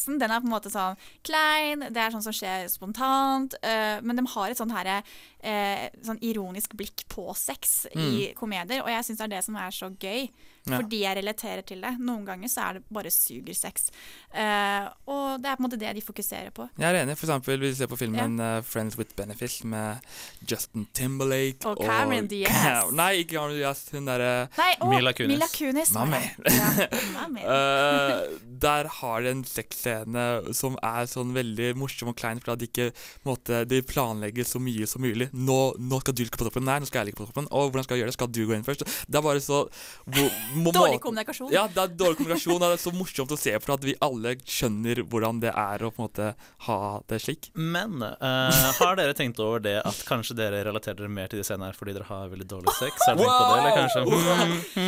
komediesexen 0.00 0.20
den 0.20 0.30
er 0.30 0.40
på 0.40 0.48
en 0.48 0.54
måte 0.54 0.70
sånn 0.70 0.98
klein, 1.26 1.84
det 1.92 2.00
er 2.00 2.12
sånn 2.12 2.24
som 2.24 2.34
skjer 2.34 2.68
spontant, 2.68 3.54
Uh, 3.60 4.00
men 4.02 4.16
de 4.16 4.24
har 4.26 4.50
et 4.50 4.58
sånn 4.58 4.72
herre 4.72 5.00
uh, 5.44 5.88
sånn 6.04 6.20
ironisk 6.22 6.74
blikk 6.74 7.04
på 7.08 7.32
sex 7.36 7.86
i 7.92 8.32
komedier, 8.36 8.82
og 8.82 8.90
jeg 8.90 9.04
syns 9.04 9.20
det 9.20 9.26
er 9.26 9.32
det 9.34 9.42
som 9.44 9.56
er 9.56 9.74
så 9.74 9.90
gøy. 9.90 10.30
Ja. 10.68 10.76
fordi 10.76 11.00
jeg 11.02 11.16
relaterer 11.16 11.62
til 11.66 11.80
det. 11.80 11.94
Noen 12.04 12.26
ganger 12.26 12.50
så 12.52 12.66
er 12.66 12.78
det 12.78 12.82
bare 12.92 13.10
sugersex. 13.10 13.88
Uh, 14.30 14.90
og 15.10 15.40
det 15.42 15.48
er 15.50 15.56
på 15.56 15.62
en 15.62 15.66
måte 15.66 15.78
det 15.80 15.94
de 15.96 16.02
fokuserer 16.04 16.52
på. 16.54 16.68
Jeg 16.78 16.88
er 16.90 17.00
enig. 17.02 17.16
For 17.18 17.28
eksempel 17.28 17.62
vi 17.64 17.72
ser 17.74 17.88
på 17.90 17.98
filmen 17.98 18.36
eh, 18.40 18.60
'Friends 18.66 18.98
with 18.98 19.16
Benefits' 19.16 19.64
med 19.64 20.04
Justin 20.46 20.86
Timberlake 20.94 21.64
Og 21.66 21.80
Cameron 21.80 22.28
Diaz. 22.30 22.92
Nei, 22.92 23.22
ikke 23.22 23.36
Cameron 23.36 23.56
Diaz. 23.56 23.86
Hun 23.92 24.06
derre 24.06 24.48
Nei, 24.58 24.70
Mila 24.92 25.12
Kunis. 25.16 25.32
Mila 25.32 25.48
Kunis 25.54 25.92
Mami. 25.96 26.22
Ja, 26.44 26.70
mami. 27.16 27.40
Eh, 27.40 28.38
der 28.60 28.90
har 29.00 29.22
de 29.24 29.30
en 29.30 29.44
sexscene 29.46 30.26
som 30.56 30.76
er 30.84 31.08
sånn 31.10 31.32
veldig 31.36 31.72
morsom 31.80 32.12
og 32.12 32.18
klein, 32.20 32.40
for 32.42 32.54
at 32.54 32.62
de 32.62 32.68
ikke 32.68 32.90
måte, 33.26 33.64
de 33.70 33.80
planlegger 33.86 34.46
så 34.48 34.60
mye 34.62 34.88
som 34.90 35.02
mulig. 35.04 35.30
Nå, 35.32 35.58
nå 35.78 36.00
skal 36.02 36.16
du 36.16 36.24
ligge 36.24 36.36
på 36.36 36.46
toppen, 36.48 36.66
nei, 36.68 36.78
nå 36.82 36.88
skal 36.90 37.02
jeg 37.02 37.10
ligge 37.10 37.22
på 37.22 37.28
toppen. 37.30 37.48
Og 37.50 37.70
hvordan 37.70 37.86
skal 37.86 37.96
jeg 37.96 38.04
gjøre 38.04 38.12
det? 38.12 38.18
Skal 38.18 38.32
du 38.34 38.42
gå 38.48 38.56
inn 38.56 38.66
først? 38.66 38.84
Det 39.06 39.20
er 39.20 39.26
bare 39.26 39.42
så 39.44 39.62
hvor, 40.10 40.30
Dårlig 40.64 41.00
kommunikasjon. 41.02 41.50
Ja, 41.54 41.66
det 41.70 41.82
er 41.82 41.94
dårlig 41.94 42.20
kommunikasjon. 42.20 42.56
og 42.56 42.62
Det 42.64 42.70
er 42.76 42.82
så 42.84 42.92
morsomt 42.96 43.34
å 43.34 43.38
se 43.40 43.54
for 43.62 43.74
at 43.76 43.86
vi 43.86 43.94
alle 44.04 44.34
skjønner 44.44 45.02
hvordan 45.06 45.40
det 45.42 45.52
er 45.54 45.84
å 45.86 45.90
på 45.90 46.02
en 46.02 46.08
måte 46.08 46.28
ha 46.66 46.78
det 47.10 47.20
slik. 47.24 47.50
Men 47.54 48.02
uh, 48.02 48.72
har 48.80 48.98
dere 49.00 49.16
tenkt 49.16 49.40
over 49.42 49.62
det 49.64 49.78
at 49.80 50.02
kanskje 50.08 50.36
dere 50.38 50.62
relaterer 50.66 51.00
dere 51.00 51.12
mer 51.12 51.30
til 51.32 51.40
de 51.40 51.46
scenene 51.46 51.70
her 51.70 51.78
fordi 51.78 51.96
dere 51.96 52.08
har 52.10 52.28
veldig 52.32 52.48
dårlig 52.50 52.76
sex? 52.78 53.06
Har 53.06 53.18
dere 53.18 53.30
tenkt 53.30 53.40
på 53.40 53.54
det, 53.54 53.60
eller 53.60 53.78
kanskje 53.80 54.00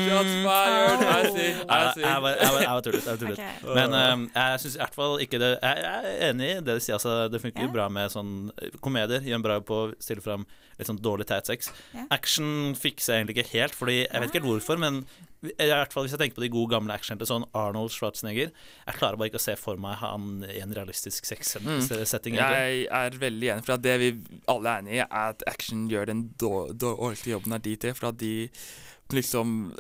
Shots 0.02 0.34
fired! 0.46 1.02
I 1.02 1.30
see, 1.32 1.48
I 1.48 1.80
Jeg, 1.82 1.92
see. 1.94 2.02
var- 2.02 2.36
jeg, 2.36 2.52
var- 2.52 2.82
tullet. 2.82 3.04
Jeg 3.04 3.12
var 3.12 3.20
tullet. 3.22 3.38
Ok. 3.62 3.74
Men 3.76 3.94
eh, 3.94 4.26
jeg 4.34 4.60
syns 4.64 4.76
i 4.76 4.82
hvert 4.82 4.94
fall 4.98 5.16
ikke 5.24 5.40
det 5.42 5.50
Jeg, 5.62 5.84
er 5.92 6.30
enig 6.30 6.50
i 6.50 6.60
det 6.60 6.76
de 6.76 6.80
sier. 6.84 6.98
Altså, 6.98 7.28
det 7.32 7.40
funker 7.42 7.66
yeah. 7.66 7.72
bra 7.72 7.88
med 7.92 8.12
sånn 8.12 8.32
eh, 8.58 8.74
komedier. 8.84 9.24
Gjør 9.24 9.38
en 9.40 9.46
bra 9.46 9.58
jobb 9.58 9.68
på 9.68 9.80
å 9.82 9.90
stille 10.02 10.24
fram 10.24 10.46
litt 10.78 10.88
sånn 10.88 11.00
dårlig 11.02 11.28
teit 11.30 11.50
sex. 11.50 11.70
Yeah. 11.92 12.08
Action 12.14 12.72
fikser 12.78 13.14
jeg 13.14 13.22
egentlig 13.24 13.38
ikke 13.38 13.52
helt, 13.58 13.76
Fordi 13.78 13.98
jeg 14.02 14.12
vet 14.22 14.30
ikke 14.30 14.40
helt 14.42 14.50
hvorfor, 14.50 14.80
men 14.82 15.04
i 15.42 15.68
hvert 15.72 15.94
fall 15.94 16.06
hvis 16.06 16.14
jeg 16.14 16.20
tenker 16.20 16.38
på 16.38 16.44
de 16.44 16.50
gode 16.54 16.70
gamle 16.70 16.94
actionheltene, 16.94 17.26
sånn 17.28 17.46
Arnold 17.58 17.90
Schwarzenegger 17.90 18.52
Jeg 18.52 18.98
klarer 18.98 19.18
bare 19.18 19.32
ikke 19.32 19.40
å 19.40 19.42
se 19.42 19.56
for 19.58 19.80
meg 19.82 19.98
han 19.98 20.44
i 20.46 20.60
en 20.62 20.74
realistisk 20.76 21.26
sexsetting. 21.26 22.36
Mm. 22.36 22.38
Jeg 22.38 22.86
er 22.86 23.18
veldig 23.18 23.50
enig, 23.56 23.66
for 23.66 23.82
det 23.82 23.96
vi 24.02 24.12
alle 24.52 24.70
er 24.76 24.84
enig 24.84 24.94
i, 24.96 25.02
er 25.02 25.34
at 25.34 25.42
action 25.50 25.88
gjør 25.90 26.12
den 26.12 26.24
dårlige 26.40 26.78
dårligste 26.82 27.32
jobben 27.32 27.56
av 27.56 27.62
de 27.64 27.74
tre. 27.80 27.94
For 27.98 28.12
at 28.12 28.20
de 28.22 28.34
liksom 29.12 29.72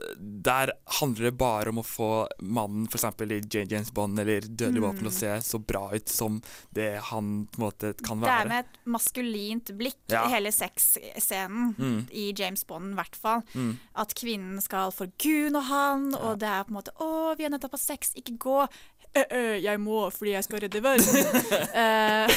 Der 0.44 0.72
handler 1.00 1.30
det 1.30 1.32
bare 1.38 1.72
om 1.72 1.78
å 1.80 1.86
få 1.86 2.10
mannen 2.40 2.86
f.eks. 2.90 3.04
i 3.22 3.40
J. 3.40 3.64
James 3.70 3.92
Bond 3.94 4.18
eller 4.20 4.40
Dødelig 4.40 4.82
våpen 4.82 5.06
mm. 5.06 5.10
å 5.10 5.14
se 5.14 5.32
så 5.42 5.58
bra 5.58 5.90
ut 5.94 6.08
som 6.08 6.40
det 6.70 7.00
han 7.10 7.46
på 7.52 7.60
en 7.60 7.64
måte 7.66 7.92
kan 8.04 8.20
Det 8.20 8.30
er 8.32 8.48
med 8.48 8.64
et 8.64 8.78
maskulint 8.84 9.72
blikk 9.78 9.98
Ja. 10.12 10.26
i 10.26 10.34
hele 10.34 10.52
sexscenen, 10.52 11.74
Mm. 11.78 12.06
i 12.10 12.32
James 12.36 12.64
Bond 12.66 12.92
i 12.92 12.96
hvert 12.96 13.16
fall. 13.16 13.42
Mm. 13.54 13.78
At 13.94 14.14
kvinnen 14.14 14.60
skal 14.62 14.92
forgune 14.92 15.60
han, 15.60 16.14
og 16.14 16.38
det 16.38 16.48
er 16.48 16.64
på 16.64 16.70
en 16.70 16.78
måte 16.80 16.92
'Å, 16.98 17.36
vi 17.36 17.44
har 17.44 17.50
nettopp 17.50 17.72
hatt 17.72 17.80
sex, 17.80 18.12
ikke 18.14 18.36
gå'. 18.38 18.68
«Øh, 19.16 19.24
øh, 19.30 19.56
jeg 19.64 19.80
må 19.80 20.06
fordi 20.10 20.30
jeg 20.32 20.44
skal 20.44 20.60
redde 20.64 20.82
verden. 20.82 21.26
Eh, 21.82 22.28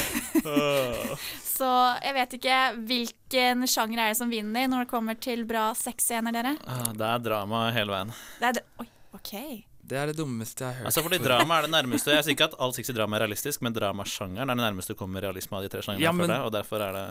så 1.58 1.70
jeg 2.04 2.14
vet 2.18 2.34
ikke 2.38 2.58
hvilken 2.88 3.64
sjanger 3.68 4.02
er 4.04 4.12
det 4.12 4.18
som 4.20 4.30
vinner 4.32 4.68
når 4.72 4.84
det 4.84 4.92
kommer 4.92 5.16
til 5.20 5.46
bra 5.48 5.70
sexscener, 5.78 6.36
dere. 6.36 6.58
Ah, 6.68 6.92
Det 6.94 7.08
er 7.08 7.24
drama 7.24 7.70
hele 7.76 7.96
veien. 7.96 8.12
Det 8.42 8.52
er. 8.52 8.62
Oi, 8.84 8.88
OK. 9.16 9.34
Det 9.86 9.98
er 10.02 10.10
det 10.10 10.16
dummeste 10.18 10.64
jeg 10.64 10.72
har 10.72 10.78
hørt. 10.80 10.88
Altså 10.90 11.02
fordi 11.06 11.20
Drama 11.22 11.60
er 11.60 11.68
det 11.68 11.72
nærmeste 11.76 12.10
Jeg 12.10 12.26
sier 12.26 12.34
ikke 12.34 12.48
at 12.48 12.56
all 12.60 12.72
sexy 12.74 12.90
i 12.90 12.96
drama 12.98 13.20
er 13.20 13.22
realistisk, 13.28 13.62
men 13.62 13.76
dramasjangeren 13.76 14.50
er 14.50 14.58
det 14.58 14.64
nærmeste 14.64 14.96
du 14.96 14.98
kommer 14.98 15.22
realisme 15.22 15.60
av 15.60 15.62
de 15.62 15.70
tre 15.70 15.84
sjangrene. 15.86 16.02
Ja, 16.02 16.12
men- 16.12 16.32
deg, 16.32 16.42
og 16.42 16.52
derfor 16.56 16.82
er 16.82 16.96
det 16.98 17.04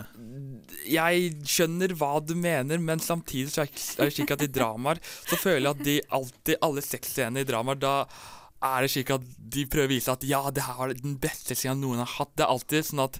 jeg 0.91 1.29
skjønner 1.47 1.95
hva 1.95 2.13
du 2.27 2.35
mener, 2.35 2.79
men 2.83 2.99
samtidig 2.99 3.53
så 3.55 3.63
er 3.63 3.71
det 3.71 4.13
slik 4.17 4.31
at 4.35 4.43
i 4.43 4.51
dramaer 4.51 4.99
så 5.07 5.39
føler 5.39 5.69
jeg 5.69 5.71
at 5.71 5.85
de 5.87 5.97
alltid, 6.19 6.57
alle 6.67 6.83
sexscenene 6.83 7.45
i 7.45 7.49
dramaer, 7.49 7.79
da 7.79 7.95
er 8.65 8.85
det 8.85 8.91
slik 8.95 9.11
at 9.15 9.25
de 9.55 9.65
prøver 9.71 9.87
å 9.87 9.93
vise 9.93 10.13
at 10.13 10.25
ja, 10.27 10.41
det 10.55 10.65
her 10.67 10.79
var 10.81 10.93
den 10.99 11.17
beste 11.23 11.55
sida 11.57 11.75
noen 11.79 12.01
har 12.03 12.11
hatt. 12.17 12.33
Det 12.35 12.45
er 12.47 12.53
alltid 12.55 12.87
sånn 12.89 13.03
at 13.05 13.19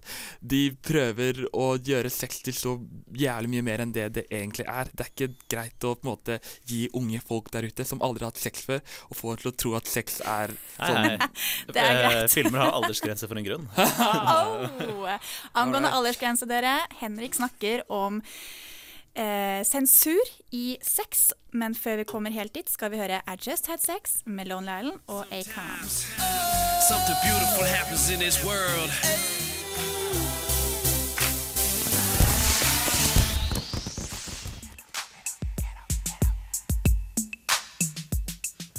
de 0.55 0.63
prøver 0.85 1.45
å 1.55 1.67
gjøre 1.79 2.11
sex 2.11 2.41
til 2.47 2.57
så 2.57 2.73
jævlig 3.15 3.53
mye 3.55 3.67
mer 3.69 3.85
enn 3.85 3.93
det 3.95 4.09
det 4.17 4.25
egentlig 4.31 4.67
er. 4.71 4.91
Det 4.93 5.05
er 5.07 5.13
ikke 5.13 5.49
greit 5.55 5.87
å 5.87 5.95
på 5.95 6.09
en 6.09 6.11
måte 6.15 6.39
gi 6.71 6.89
unge 6.99 7.21
folk 7.25 7.53
der 7.55 7.69
ute 7.69 7.87
som 7.87 8.03
aldri 8.03 8.25
har 8.27 8.33
hatt 8.33 8.43
sex 8.43 8.65
før, 8.67 8.83
og 9.11 9.19
få 9.21 9.35
dem 9.35 9.43
til 9.45 9.53
å 9.53 9.57
tro 9.65 9.75
at 9.79 9.91
sex 9.91 10.21
er 10.25 10.55
Nei, 10.57 10.89
sånn 10.89 11.09
nei. 11.09 11.31
Det 11.75 11.81
er 11.85 11.95
Eh, 11.95 12.03
greit. 12.09 12.33
Filmer 12.35 12.65
har 12.65 12.75
aldersgrense 12.81 13.29
for 13.31 13.39
en 13.41 13.47
grunn. 13.47 13.69
Oh. 14.35 15.11
Angående 15.61 15.91
aldersgrense, 15.95 16.47
dere. 16.51 16.79
Henrik 17.01 17.37
snakker 17.37 17.85
om 17.93 18.21
eh, 19.17 19.65
sensur 19.67 20.21
i 20.53 20.77
sex. 20.83 21.31
Men 21.53 21.75
før 21.75 21.97
vi 21.97 22.05
kommer 22.05 22.31
helt 22.31 22.55
dit, 22.55 22.71
skal 22.71 22.91
vi 22.91 22.97
høre 22.99 23.21
I 23.27 23.37
Just 23.51 23.67
Had 23.67 23.79
Sex 23.79 24.21
med 24.27 24.45
Lonely 24.47 24.81
Island 24.81 25.01
og 25.07 25.27
Acon. 25.31 25.89
Something 26.89 27.19
beautiful 27.23 27.65
happens 27.65 28.11
in 28.11 28.19
this 28.21 28.45
world. 28.45 28.91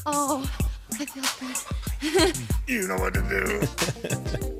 Oh, 0.05 0.45
I 0.99 1.05
feel 1.05 1.23
good. 1.39 2.35
You 2.67 2.87
know 2.87 2.97
what 2.97 3.13
to 3.13 3.21
do. 3.21 3.61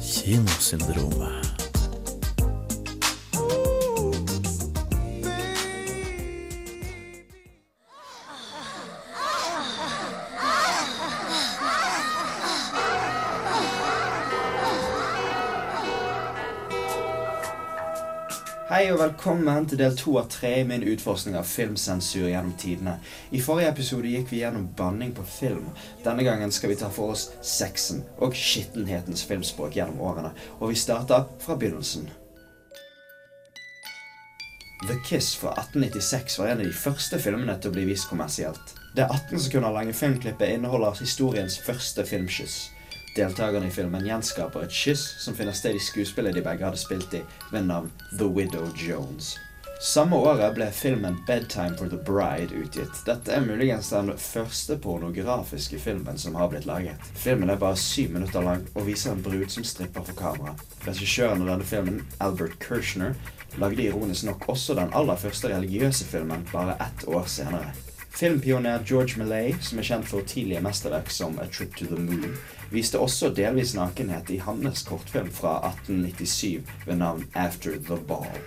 Kinosyndromet. 0.00 1.37
Hei 18.78 18.92
og 18.94 19.00
velkommen 19.00 19.64
til 19.66 19.80
del 19.80 19.96
to 19.98 20.12
av 20.20 20.28
tre 20.30 20.52
i 20.60 20.66
min 20.66 20.84
utforskning 20.86 21.34
av 21.34 21.48
filmsensur 21.50 22.28
gjennom 22.28 22.52
tidene. 22.62 22.92
I 23.34 23.40
forrige 23.42 23.72
episode 23.72 24.12
gikk 24.12 24.30
vi 24.30 24.38
gjennom 24.44 24.68
banning 24.78 25.10
på 25.16 25.24
film. 25.26 25.64
Denne 26.04 26.22
gangen 26.22 26.54
skal 26.54 26.70
vi 26.70 26.76
ta 26.78 26.86
for 26.94 27.16
oss 27.16 27.24
sexen 27.42 28.04
og 28.22 28.38
skittenhetens 28.38 29.26
filmspråk 29.26 29.74
gjennom 29.80 29.98
årene. 30.12 30.30
Og 30.60 30.70
vi 30.70 30.78
starter 30.78 31.26
fra 31.42 31.58
begynnelsen. 31.58 32.06
The 34.86 35.00
Kiss 35.10 35.34
fra 35.42 35.56
1896 35.58 36.38
var 36.38 36.52
en 36.52 36.62
av 36.62 36.70
de 36.70 36.80
første 36.86 37.18
filmene 37.18 37.58
til 37.58 37.74
å 37.74 37.80
bli 37.80 37.90
vist 37.90 38.06
kommersielt. 38.12 38.76
Det 38.94 39.10
18 39.10 39.42
sekunder 39.48 39.74
lange 39.74 39.98
filmklippet 40.04 40.54
inneholder 40.54 41.02
historiens 41.02 41.58
første 41.66 42.06
filmkyss. 42.06 42.68
Deltakerne 43.16 43.66
i 43.66 43.74
filmen 43.74 44.06
gjenskaper 44.06 44.66
et 44.66 44.74
kyss 44.74 45.04
som 45.24 45.34
finner 45.34 45.56
sted 45.56 45.76
i 45.76 45.82
skuespillet 45.82 46.36
de 46.36 46.44
begge 46.44 46.66
hadde 46.66 46.80
spilt 46.80 47.14
i, 47.14 47.24
ved 47.52 47.66
navn 47.66 47.92
The 48.18 48.28
Widow 48.28 48.68
Jones. 48.76 49.36
Samme 49.80 50.16
året 50.16 50.54
ble 50.56 50.66
filmen 50.74 51.20
'Bedtime 51.26 51.76
for 51.78 51.86
the 51.86 51.98
Bride' 52.06 52.54
utgitt. 52.62 52.96
Dette 53.06 53.30
er 53.30 53.44
muligens 53.46 53.90
den 53.94 54.10
første 54.18 54.74
pornografiske 54.82 55.78
filmen 55.78 56.18
som 56.18 56.34
har 56.34 56.48
blitt 56.50 56.66
laget. 56.66 56.98
Filmen 57.14 57.50
er 57.50 57.60
bare 57.62 57.78
syv 57.78 58.10
minutter 58.16 58.42
lang 58.42 58.66
og 58.74 58.86
viser 58.86 59.12
en 59.12 59.22
brud 59.22 59.46
som 59.54 59.64
stripper 59.64 60.02
for 60.02 60.18
kamera. 60.18 60.56
Regissøren 60.86 61.44
av 61.46 61.52
denne 61.52 61.64
filmen, 61.64 62.00
Albert 62.18 62.58
Kirshner, 62.58 63.14
lagde 63.56 63.86
ironisk 63.86 64.26
nok 64.26 64.48
også 64.48 64.74
den 64.74 64.90
aller 64.92 65.16
første 65.16 65.54
religiøse 65.54 66.10
filmen 66.10 66.48
bare 66.52 66.74
ett 66.82 67.06
år 67.06 67.30
senere. 67.30 67.70
Filmpioner 68.18 68.80
George 68.84 69.14
Millay, 69.16 69.52
som 69.62 69.78
er 69.78 69.86
kjent 69.86 70.08
for 70.10 70.26
tidlige 70.26 70.58
mesterverk 70.64 71.10
som 71.14 71.36
A 71.38 71.44
Trip 71.46 71.76
to 71.78 71.86
the 71.86 72.00
Moon, 72.02 72.32
viste 72.72 72.98
også 72.98 73.28
delvis 73.30 73.76
nakenhet 73.78 74.32
i 74.34 74.40
hans 74.42 74.82
kortfilm 74.88 75.30
fra 75.30 75.52
1897 75.68 76.64
ved 76.88 76.98
navn 76.98 77.28
After 77.34 77.78
the 77.78 78.00
Ball. 78.08 78.40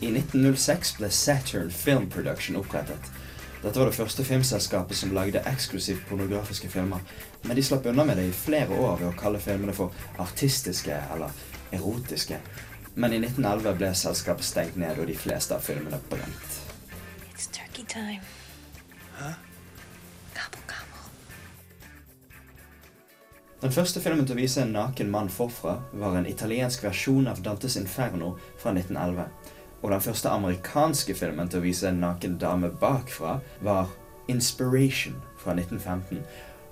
I 0.00 0.08
1906 0.08 0.94
ble 0.96 1.12
Saturn 1.12 1.68
Film 1.68 2.08
Production 2.08 2.56
opprettet. 2.56 3.12
Dette 3.60 3.76
var 3.76 3.92
det 3.92 3.98
første 3.98 4.24
filmselskapet 4.24 4.96
som 4.96 5.12
lagde 5.12 5.44
eksklusivt 5.52 6.08
pornografiske 6.08 6.72
filmer, 6.72 7.04
men 7.44 7.60
de 7.60 7.68
slapp 7.68 7.92
unna 7.92 8.08
med 8.08 8.16
det 8.16 8.30
i 8.30 8.34
flere 8.46 8.72
år 8.72 9.02
ved 9.02 9.08
å 9.12 9.16
kalle 9.20 9.44
filmene 9.50 9.76
for 9.76 9.92
artistiske 10.16 10.96
eller 11.12 11.44
erotiske. 11.76 12.40
Men 12.96 13.12
i 13.12 13.20
1911 13.20 13.76
ble 13.84 13.92
selskapet 13.92 14.48
stengt 14.48 14.80
ned, 14.80 14.96
og 14.96 15.12
de 15.12 15.22
fleste 15.28 15.60
av 15.60 15.68
filmene 15.68 16.00
brent. 16.08 16.62
It's 17.34 17.52
turkey 17.52 17.84
time. 17.84 18.39
Huh? 19.20 19.32
Gobble, 20.34 20.60
gobble. 20.66 21.00
Den 23.60 23.72
første 23.72 24.00
filmen 24.00 24.24
til 24.24 24.32
å 24.32 24.40
vise 24.40 24.62
en 24.64 24.70
naken 24.72 25.10
mann 25.12 25.28
forfra 25.28 25.74
var 25.92 26.14
en 26.16 26.28
italiensk 26.28 26.86
versjon 26.86 27.28
av 27.28 27.42
Dantes 27.44 27.76
Inferno 27.76 28.38
fra 28.62 28.72
1911. 28.72 29.26
Og 29.82 29.92
den 29.92 30.04
første 30.04 30.32
amerikanske 30.32 31.16
filmen 31.16 31.50
til 31.52 31.60
å 31.60 31.66
vise 31.66 31.90
en 31.90 32.00
naken 32.00 32.38
dame 32.40 32.70
bakfra 32.80 33.34
var 33.60 33.92
Inspiration 34.32 35.18
fra 35.42 35.52
1915. 35.52 36.22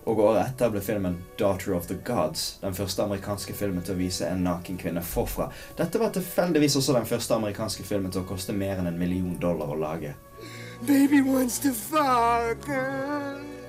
Og 0.09 0.23
året 0.25 0.47
etter 0.47 0.73
ble 0.73 0.81
filmen 0.81 1.19
Daughter 1.37 1.75
of 1.77 1.91
the 1.91 1.99
Gods 2.09 2.55
den 2.63 2.77
første 2.77 3.05
amerikanske 3.05 3.53
filmen 3.59 3.85
til 3.85 3.93
å 3.93 4.01
vise 4.01 4.25
en 4.25 4.41
naken 4.49 4.81
kvinne 4.81 5.05
forfra. 5.05 5.51
Dette 5.77 6.01
var 6.01 6.17
tilfeldigvis 6.17 6.79
også 6.81 6.97
den 6.97 7.11
første 7.13 7.37
amerikanske 7.37 7.85
filmen 7.85 8.15
til 8.15 8.25
å 8.25 8.31
koste 8.33 8.57
mer 8.57 8.81
enn 8.81 8.89
en 8.89 9.01
million 9.01 9.37
dollar 9.37 9.77
å 9.77 9.77
lage. 9.85 10.15
Baby 10.81 11.21
wants 11.21 11.59
to 11.59 11.69
fuck. 11.69 12.67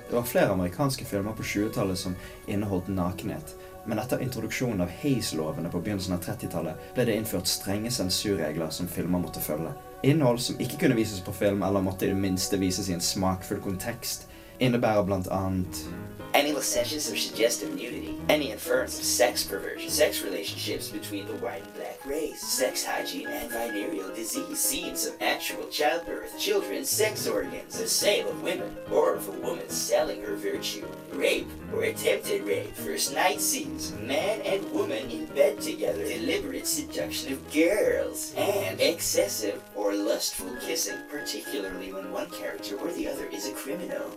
Det 0.09 0.15
var 0.15 0.23
flere 0.23 0.49
amerikanske 0.49 1.05
filmer 1.05 1.31
på 1.31 1.43
20-tallet 1.43 1.99
som 1.99 2.15
inneholdt 2.47 2.87
nakenhet. 2.87 3.55
Men 3.85 3.99
etter 3.99 4.21
introduksjonen 4.21 4.81
av 4.81 4.91
Hays-lovene 5.01 5.71
på 5.73 5.81
begynnelsen 5.81 6.13
av 6.13 6.21
30-tallet 6.21 6.93
ble 6.93 7.05
det 7.09 7.15
innført 7.17 7.49
strenge 7.49 7.89
sensurregler 7.91 8.69
som 8.69 8.87
filmer 8.87 9.23
måtte 9.23 9.41
følge. 9.41 9.73
Innhold 10.05 10.37
som 10.39 10.61
ikke 10.61 10.77
kunne 10.83 10.99
vises 10.99 11.23
på 11.25 11.33
film, 11.33 11.63
eller 11.65 11.81
måtte 11.81 12.05
i 12.05 12.13
det 12.13 12.19
minste 12.21 12.61
vises 12.61 12.89
i 12.89 12.93
en 12.93 13.01
smakfull 13.01 13.61
kontekst, 13.65 14.28
innebærer 14.59 15.05
blant 15.05 15.27
annet 15.27 15.85
um, 15.85 15.99
Any 16.31 16.51
licentious 16.51 17.11
or 17.11 17.17
suggestive 17.17 17.73
nudity, 17.73 18.15
any 18.29 18.51
inference 18.51 18.99
of 18.99 19.03
sex 19.03 19.43
perversion, 19.43 19.89
sex 19.89 20.21
relationships 20.21 20.89
between 20.89 21.25
the 21.25 21.33
white 21.37 21.63
and 21.63 21.73
black 21.73 22.05
race, 22.05 22.39
sex 22.39 22.85
hygiene 22.85 23.27
and 23.27 23.49
venereal 23.49 24.13
disease, 24.13 24.59
scenes 24.59 25.07
of 25.07 25.15
actual 25.21 25.67
childbirth, 25.69 26.37
children's 26.37 26.87
sex 26.87 27.27
organs, 27.27 27.79
the 27.79 27.87
sale 27.87 28.29
of 28.29 28.43
women, 28.43 28.77
or 28.91 29.15
of 29.15 29.27
a 29.27 29.31
woman 29.41 29.67
selling 29.69 30.21
her 30.21 30.35
virtue, 30.35 30.85
rape 31.13 31.49
or 31.73 31.83
attempted 31.83 32.43
rape, 32.43 32.75
first 32.75 33.15
night 33.15 33.41
scenes, 33.41 33.91
man 33.93 34.39
and 34.41 34.71
woman 34.71 35.09
in 35.09 35.25
bed 35.33 35.59
together, 35.59 36.05
deliberate 36.05 36.67
seduction 36.67 37.33
of 37.33 37.51
girls, 37.51 38.35
and 38.37 38.79
excessive 38.79 39.63
or 39.75 39.95
lustful 39.95 40.55
kissing, 40.61 40.99
particularly 41.09 41.91
when 41.91 42.11
one 42.11 42.29
character 42.29 42.77
or 42.77 42.91
the 42.93 43.07
other 43.07 43.25
is 43.25 43.47
a 43.47 43.53
criminal. 43.53 44.15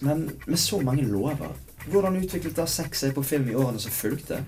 Men 0.00 0.30
med 0.46 0.58
så 0.58 0.80
mange 0.80 1.06
lover, 1.06 1.54
hvordan 1.90 2.18
utviklet 2.18 2.56
da 2.56 2.66
sex 2.66 3.04
seg 3.04 3.14
på 3.14 3.24
film 3.24 3.50
i 3.50 3.56
årene 3.56 3.80
som 3.82 3.94
fulgte? 3.94 4.40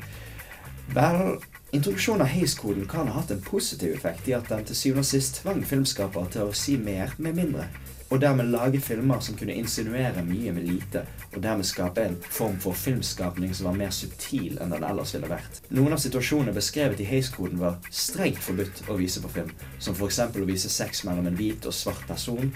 Vel, 0.94 1.36
introduksjonen 1.76 2.24
av 2.24 2.32
Hays-koden 2.32 2.88
kan 2.88 3.08
ha 3.08 3.20
hatt 3.20 3.30
en 3.30 3.44
positiv 3.44 3.92
effekt 3.94 4.28
i 4.28 4.34
at 4.36 4.48
den 4.48 4.64
til 4.64 4.76
syvende 4.76 5.04
og 5.04 5.10
sist 5.10 5.42
tvang 5.42 5.60
filmskapere 5.68 6.32
til 6.32 6.48
å 6.48 6.56
si 6.56 6.78
mer 6.80 7.12
med 7.18 7.36
mindre. 7.36 7.68
Og 8.08 8.22
dermed 8.22 8.48
lage 8.48 8.80
filmer 8.80 9.20
som 9.20 9.36
kunne 9.36 9.52
insinuere 9.52 10.22
mye 10.24 10.54
med 10.56 10.64
lite, 10.64 11.02
og 11.34 11.42
dermed 11.44 11.68
skape 11.68 12.06
en 12.08 12.16
form 12.24 12.56
for 12.62 12.72
filmskapning 12.72 13.52
som 13.54 13.68
var 13.68 13.76
mer 13.76 13.92
subtil 13.92 14.56
enn 14.56 14.72
den 14.72 14.86
ellers 14.88 15.12
ville 15.12 15.28
vært. 15.28 15.60
Noen 15.76 15.92
av 15.92 16.00
situasjonene 16.00 16.56
beskrevet 16.56 17.02
i 17.04 17.08
Hays-koden 17.10 17.60
var 17.60 17.76
strengt 17.92 18.40
forbudt 18.46 18.86
å 18.88 18.96
vise 18.96 19.20
på 19.20 19.34
film, 19.36 19.52
som 19.78 19.92
f.eks. 19.92 20.22
å 20.24 20.48
vise 20.48 20.72
sex 20.72 21.04
mellom 21.04 21.28
en 21.28 21.36
hvit 21.36 21.68
og 21.68 21.76
svart 21.76 22.08
person, 22.08 22.48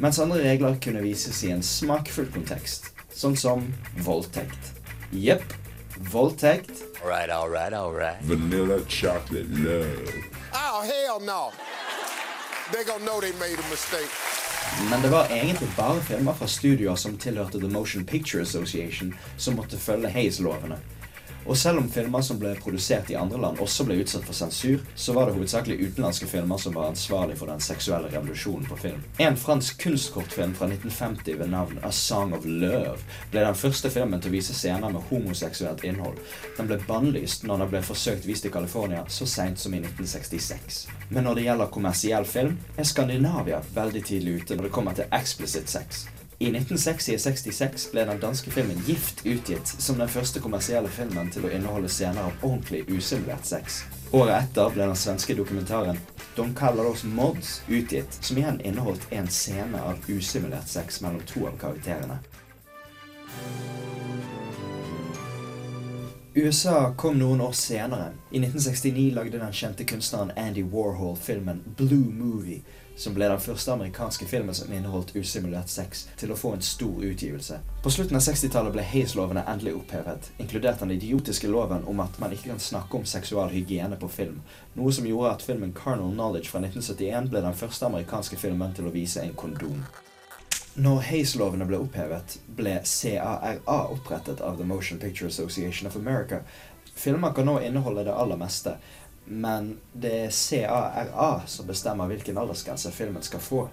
mens 0.00 0.18
andre 0.18 0.40
regler 0.42 0.76
kunne 0.80 1.02
vises 1.04 1.42
i 1.44 1.50
en 1.54 1.62
smakfull 1.62 2.28
kontekst, 2.32 2.90
sånn 3.12 3.36
som 3.36 3.66
voldtekt. 4.04 4.72
Jepp, 5.12 5.44
voldtekt. 6.12 6.70
All 7.02 7.10
right, 7.10 7.30
all 7.30 7.50
right, 7.50 7.72
all 7.72 7.92
right. 7.92 8.20
Vanilla 8.24 8.80
chocolate 8.88 9.48
love. 9.48 10.14
Oh, 10.52 10.82
hell 10.82 11.20
no. 11.20 11.52
They 12.72 12.84
gonna 12.84 13.04
know 13.04 13.20
they 13.20 13.32
made 13.32 13.58
a 13.58 13.68
mistake. 13.70 14.10
Men 14.90 15.02
det 15.02 15.08
var 15.08 15.26
egentlig 15.30 15.68
bare 15.76 16.00
filmer 16.00 16.32
fra 16.32 16.46
studioer 16.46 16.96
som 16.96 17.16
tilhørte 17.18 17.60
The 17.60 17.68
Motion 17.68 18.04
Picture 18.06 18.42
Association 18.42 19.14
som 19.36 19.56
måtte 19.56 19.78
følge 19.78 20.08
Hays-lovene. 20.08 20.78
Og 21.46 21.56
selv 21.56 21.80
om 21.80 21.88
filmer 21.90 22.22
som 22.22 22.38
ble 22.40 22.52
produsert 22.60 23.10
i 23.10 23.16
andre 23.18 23.40
land 23.40 23.60
også 23.62 23.86
ble 23.88 23.96
utsatt 24.02 24.26
for 24.26 24.36
sensur, 24.36 24.82
så 24.94 25.14
var 25.16 25.28
det 25.28 25.36
hovedsakelig 25.38 25.78
utenlandske 25.80 26.28
filmer 26.30 26.60
som 26.60 26.76
var 26.76 26.90
ansvarlig 26.90 27.38
for 27.40 27.50
den 27.50 27.62
seksuelle 27.64 28.10
revolusjonen 28.12 28.68
på 28.68 28.78
film. 28.82 29.00
En 29.18 29.38
fransk 29.40 29.80
kunstkortfilm 29.82 30.54
fra 30.58 30.68
1950 30.68 31.38
ved 31.40 31.50
navn 31.54 31.80
A 31.82 31.92
Song 31.92 32.34
of 32.36 32.44
Love 32.44 33.00
ble 33.32 33.44
den 33.46 33.58
første 33.58 33.90
filmen 33.90 34.20
til 34.20 34.32
å 34.32 34.36
vise 34.36 34.56
scener 34.56 34.92
med 34.92 35.06
homoseksuelt 35.10 35.84
innhold. 35.88 36.20
Den 36.58 36.70
ble 36.70 36.80
bannlyst 36.86 37.48
når 37.48 37.64
den 37.64 37.74
ble 37.74 37.84
forsøkt 37.88 38.28
vist 38.28 38.46
i 38.46 38.54
California 38.54 39.04
så 39.08 39.28
seint 39.28 39.58
som 39.60 39.74
i 39.74 39.82
1966. 39.82 40.84
Men 41.08 41.26
når 41.26 41.40
det 41.40 41.48
gjelder 41.48 41.74
kommersiell 41.74 42.28
film, 42.28 42.56
er 42.76 42.88
Skandinavia 42.88 43.62
veldig 43.74 44.04
tidlig 44.12 44.40
ute 44.40 44.56
når 44.56 44.68
det 44.68 44.74
kommer 44.76 44.96
til 44.98 45.20
explicit 45.20 45.70
sex. 45.70 46.06
I 46.42 46.48
1966 46.48 47.90
ble 47.92 48.04
den 48.08 48.20
danske 48.20 48.50
filmen 48.50 48.78
Gift 48.86 49.26
utgitt 49.26 49.66
som 49.68 49.98
den 49.98 50.08
første 50.08 50.40
kommersielle 50.40 50.88
filmen 50.88 51.28
til 51.28 51.44
å 51.44 51.50
inneholde 51.52 51.90
scener 51.92 52.30
av 52.30 52.46
ordentlig 52.48 52.86
usimulert 52.88 53.44
sex. 53.44 53.82
Året 54.16 54.46
etter 54.46 54.72
ble 54.72 54.86
den 54.88 54.96
svenske 54.96 55.36
dokumentaren 55.36 56.00
De 56.38 56.46
kaller 56.56 56.88
oss 56.88 57.04
Mods 57.04 57.58
utgitt, 57.68 58.16
som 58.24 58.40
igjen 58.40 58.62
inneholdt 58.64 59.04
en 59.12 59.28
scene 59.28 59.84
av 59.84 60.00
usimulert 60.08 60.72
sex 60.72 61.02
mellom 61.04 61.20
to 61.28 61.44
av 61.44 61.60
karakterene. 61.60 62.16
USA 66.34 66.94
kom 66.96 67.18
noen 67.20 67.44
år 67.44 67.52
senere. 67.52 68.14
I 68.30 68.40
1969 68.40 69.10
lagde 69.12 69.42
den 69.42 69.52
kjente 69.52 69.84
kunstneren 69.84 70.32
Andy 70.40 70.64
Warhol 70.64 71.18
filmen 71.20 71.60
Blue 71.76 72.08
Movie, 72.08 72.62
som 73.00 73.14
ble 73.16 73.28
den 73.30 73.40
første 73.40 73.72
amerikanske 73.72 74.26
filmen 74.28 74.54
som 74.54 74.72
inneholdt 74.72 75.14
usimulert 75.16 75.72
sex, 75.72 76.04
til 76.20 76.32
å 76.34 76.36
få 76.36 76.52
en 76.56 76.64
stor 76.64 77.00
utgivelse. 77.08 77.56
På 77.80 77.92
slutten 77.92 78.18
av 78.18 78.24
60-tallet 78.26 78.74
ble 78.74 78.84
Hays-lovene 78.84 79.46
endelig 79.48 79.72
opphevet, 79.78 80.28
inkludert 80.42 80.82
den 80.84 80.92
idiotiske 80.92 81.48
loven 81.48 81.86
om 81.88 82.02
at 82.04 82.20
man 82.20 82.34
ikke 82.36 82.50
kan 82.52 82.60
snakke 82.60 83.00
om 83.00 83.08
seksual 83.08 83.48
hygiene 83.54 83.96
på 83.96 84.10
film, 84.12 84.42
noe 84.76 84.92
som 84.92 85.08
gjorde 85.08 85.32
at 85.32 85.46
filmen 85.46 85.72
Carnal 85.76 86.12
Knowledge 86.12 86.52
fra 86.52 86.60
1971 86.60 87.32
ble 87.32 87.44
den 87.46 87.56
første 87.56 87.88
amerikanske 87.88 88.36
filmen 88.40 88.76
til 88.76 88.90
å 88.90 88.94
vise 88.94 89.24
en 89.24 89.34
kondom. 89.34 89.80
Når 90.80 91.00
Hays-lovene 91.08 91.66
ble 91.66 91.80
opphevet, 91.82 92.36
ble 92.56 92.76
CARA 92.84 93.80
opprettet 93.90 94.44
av 94.44 94.60
The 94.60 94.68
Motion 94.68 95.00
Picture 95.00 95.32
Association 95.32 95.88
of 95.88 95.96
America. 95.96 96.44
Filmer 96.94 97.32
kan 97.32 97.48
nå 97.48 97.56
inneholde 97.64 98.04
det 98.06 98.14
aller 98.14 98.38
meste, 98.38 98.76
men 99.30 99.78
det 99.92 100.10
er 100.24 100.30
CARA 100.30 101.42
som 101.46 101.66
bestemmer 101.66 102.10
hvilken 102.10 102.38
aldersgrense 102.38 102.90
filmen 102.90 103.22
skal 103.22 103.40
få. 103.40 103.68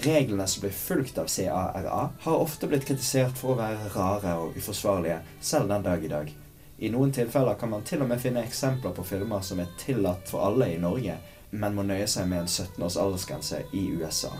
Reglene 0.00 0.46
som 0.48 0.64
blir 0.64 0.72
fulgt 0.72 1.18
av 1.20 1.28
CARA, 1.28 2.06
har 2.20 2.38
ofte 2.38 2.66
blitt 2.66 2.86
kritisert 2.88 3.36
for 3.36 3.52
å 3.52 3.58
være 3.58 3.90
rare 3.92 4.38
og 4.40 4.56
uforsvarlige, 4.56 5.18
selv 5.40 5.68
den 5.68 5.84
dag 5.84 6.04
i 6.04 6.12
dag. 6.14 6.32
I 6.78 6.90
noen 6.90 7.12
tilfeller 7.12 7.60
kan 7.60 7.70
man 7.74 7.84
til 7.84 8.00
og 8.00 8.08
med 8.08 8.24
finne 8.24 8.46
eksempler 8.46 8.96
på 8.96 9.04
filmer 9.04 9.44
som 9.44 9.60
er 9.60 9.76
tillatt 9.84 10.32
for 10.32 10.48
alle 10.48 10.72
i 10.72 10.80
Norge, 10.80 11.18
men 11.50 11.76
må 11.76 11.84
nøye 11.84 12.08
seg 12.08 12.32
med 12.32 12.46
en 12.46 12.48
17 12.48 12.80
års 12.80 12.96
aldersgrense 12.96 13.60
i 13.76 13.84
USA. 13.92 14.32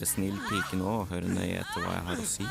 Være 0.00 0.08
snill 0.08 0.36
pike 0.48 0.78
nå 0.80 0.90
og 1.02 1.10
høre 1.12 1.28
nøye 1.28 1.60
etter 1.60 1.84
hva 1.84 1.92
jeg 1.98 2.04
har 2.08 2.16
å 2.16 2.28
si? 2.28 2.46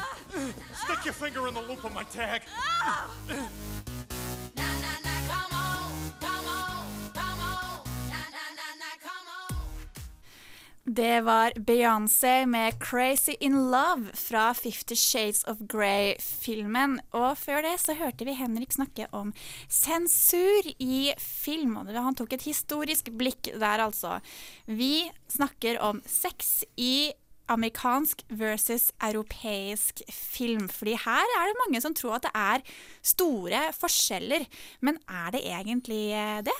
Det 10.89 11.21
var 11.21 11.53
Beyoncé 11.53 12.45
med 12.49 12.79
'Crazy 12.79 13.35
In 13.39 13.53
Love' 13.69 14.15
fra 14.17 14.53
Fifty 14.53 14.95
Shades 14.95 15.43
of 15.43 15.57
Grey-filmen. 15.69 16.99
Og 17.13 17.37
før 17.37 17.61
det 17.61 17.75
så 17.79 17.93
hørte 17.93 18.25
vi 18.25 18.33
Henrik 18.33 18.73
snakke 18.73 19.05
om 19.13 19.33
sensur 19.69 20.65
i 20.79 21.13
film. 21.17 21.77
Og 21.77 21.93
han 21.93 22.15
tok 22.15 22.33
et 22.33 22.41
historisk 22.49 23.11
blikk 23.13 23.53
der, 23.53 23.85
altså. 23.85 24.19
Vi 24.65 25.11
snakker 25.29 25.77
om 25.79 26.01
sex 26.05 26.63
i 26.77 27.13
amerikansk 27.49 28.23
versus 28.29 28.89
europeisk 29.03 30.03
film. 30.09 30.67
Fordi 30.71 30.97
her 31.05 31.37
er 31.37 31.49
det 31.49 31.61
mange 31.65 31.81
som 31.83 31.95
tror 31.97 32.19
at 32.19 32.27
det 32.27 32.33
er 32.35 32.65
store 33.01 33.63
forskjeller. 33.77 34.45
Men 34.85 35.01
er 35.09 35.33
det 35.35 35.45
egentlig 35.47 36.03
det? 36.47 36.59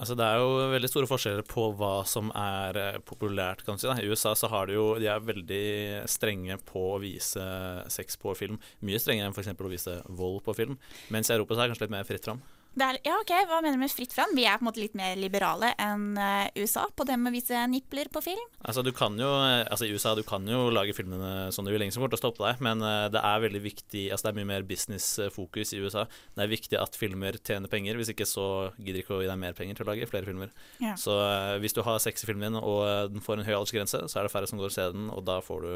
Altså 0.00 0.14
Det 0.16 0.24
er 0.24 0.38
jo 0.40 0.52
veldig 0.72 0.88
store 0.88 1.08
forskjeller 1.10 1.44
på 1.44 1.66
hva 1.76 2.06
som 2.08 2.30
er 2.32 2.76
eh, 2.80 3.00
populært. 3.04 3.60
kan 3.66 3.76
du 3.76 3.82
si 3.82 3.88
da. 3.88 3.98
I 4.00 4.08
USA 4.08 4.32
så 4.32 4.48
har 4.48 4.70
de 4.70 4.78
jo, 4.78 4.94
de 4.96 5.10
er 5.12 5.20
veldig 5.20 6.08
strenge 6.08 6.56
på 6.64 6.86
å 6.94 7.00
vise 7.02 7.44
sex 7.92 8.16
på 8.16 8.32
film. 8.38 8.56
Mye 8.80 9.02
strengere 9.02 9.28
enn 9.28 9.36
f.eks. 9.36 9.52
å 9.52 9.68
vise 9.68 9.98
vold 10.08 10.40
på 10.46 10.56
film. 10.56 10.78
Mens 11.12 11.28
i 11.28 11.36
Europa 11.36 11.52
så 11.52 11.60
er 11.60 11.68
det 11.68 11.74
kanskje 11.74 11.88
litt 11.88 11.96
mer 11.98 12.08
fritt 12.08 12.24
fram. 12.24 12.40
Det 12.70 12.86
er, 12.86 12.98
ja, 13.02 13.16
ok, 13.18 13.32
Hva 13.50 13.58
mener 13.64 13.74
du 13.76 13.82
med 13.82 13.90
fritt 13.92 14.12
fram? 14.14 14.30
Vi 14.36 14.44
er 14.46 14.58
på 14.58 14.64
en 14.64 14.68
måte 14.68 14.82
litt 14.82 14.94
mer 14.98 15.16
liberale 15.18 15.72
enn 15.80 16.14
uh, 16.14 16.46
USA 16.54 16.86
på 16.94 17.06
det 17.08 17.16
med 17.18 17.32
å 17.32 17.34
vise 17.34 17.64
nipler 17.70 18.10
på 18.12 18.22
film. 18.22 18.44
Altså 18.62 18.84
du 18.86 18.92
kan 18.94 19.18
jo, 19.18 19.28
altså 19.66 19.88
I 19.88 19.94
USA 19.94 20.14
du 20.14 20.22
kan 20.26 20.46
jo 20.48 20.68
lage 20.72 20.94
filmene 20.96 21.50
som 21.54 21.66
du 21.66 21.72
vil, 21.72 21.80
lenge 21.82 21.96
som 21.96 22.04
kort 22.04 22.14
og 22.14 22.22
stoppe 22.22 22.44
deg. 22.44 22.62
Men 22.64 22.84
uh, 22.84 23.08
det 23.12 23.22
er 23.26 23.44
veldig 23.46 23.62
viktig, 23.66 24.06
altså 24.08 24.28
det 24.28 24.32
er 24.32 24.40
mye 24.40 24.50
mer 24.52 24.66
businessfokus 24.70 25.74
i 25.74 25.82
USA. 25.82 26.06
Det 26.38 26.46
er 26.46 26.52
viktig 26.54 26.78
at 26.78 26.98
filmer 26.98 27.40
tjener 27.42 27.72
penger. 27.72 27.98
Hvis 27.98 28.14
ikke 28.14 28.28
så 28.28 28.48
gidder 28.78 29.00
de 29.00 29.04
ikke 29.04 29.18
å 29.18 29.22
gi 29.24 29.30
deg 29.32 29.42
mer 29.42 29.58
penger 29.58 29.80
til 29.80 29.88
å 29.88 29.90
lage 29.90 30.10
flere 30.10 30.30
filmer. 30.30 30.54
Ja. 30.82 30.94
Så 31.00 31.16
hvis 31.62 31.74
du 31.74 31.82
har 31.86 31.98
sex 32.02 32.22
i 32.22 32.30
filmen 32.30 32.50
din 32.50 32.60
og 32.60 33.10
den 33.12 33.24
får 33.24 33.40
en 33.40 33.48
høy 33.48 33.56
aldersgrense, 33.58 34.06
så 34.08 34.20
er 34.20 34.26
det 34.26 34.32
færre 34.32 34.48
som 34.48 34.60
går 34.60 34.70
og 34.70 34.76
ser 34.76 34.94
den, 34.94 35.10
og 35.12 35.26
da 35.26 35.40
får 35.44 35.66
du 35.66 35.72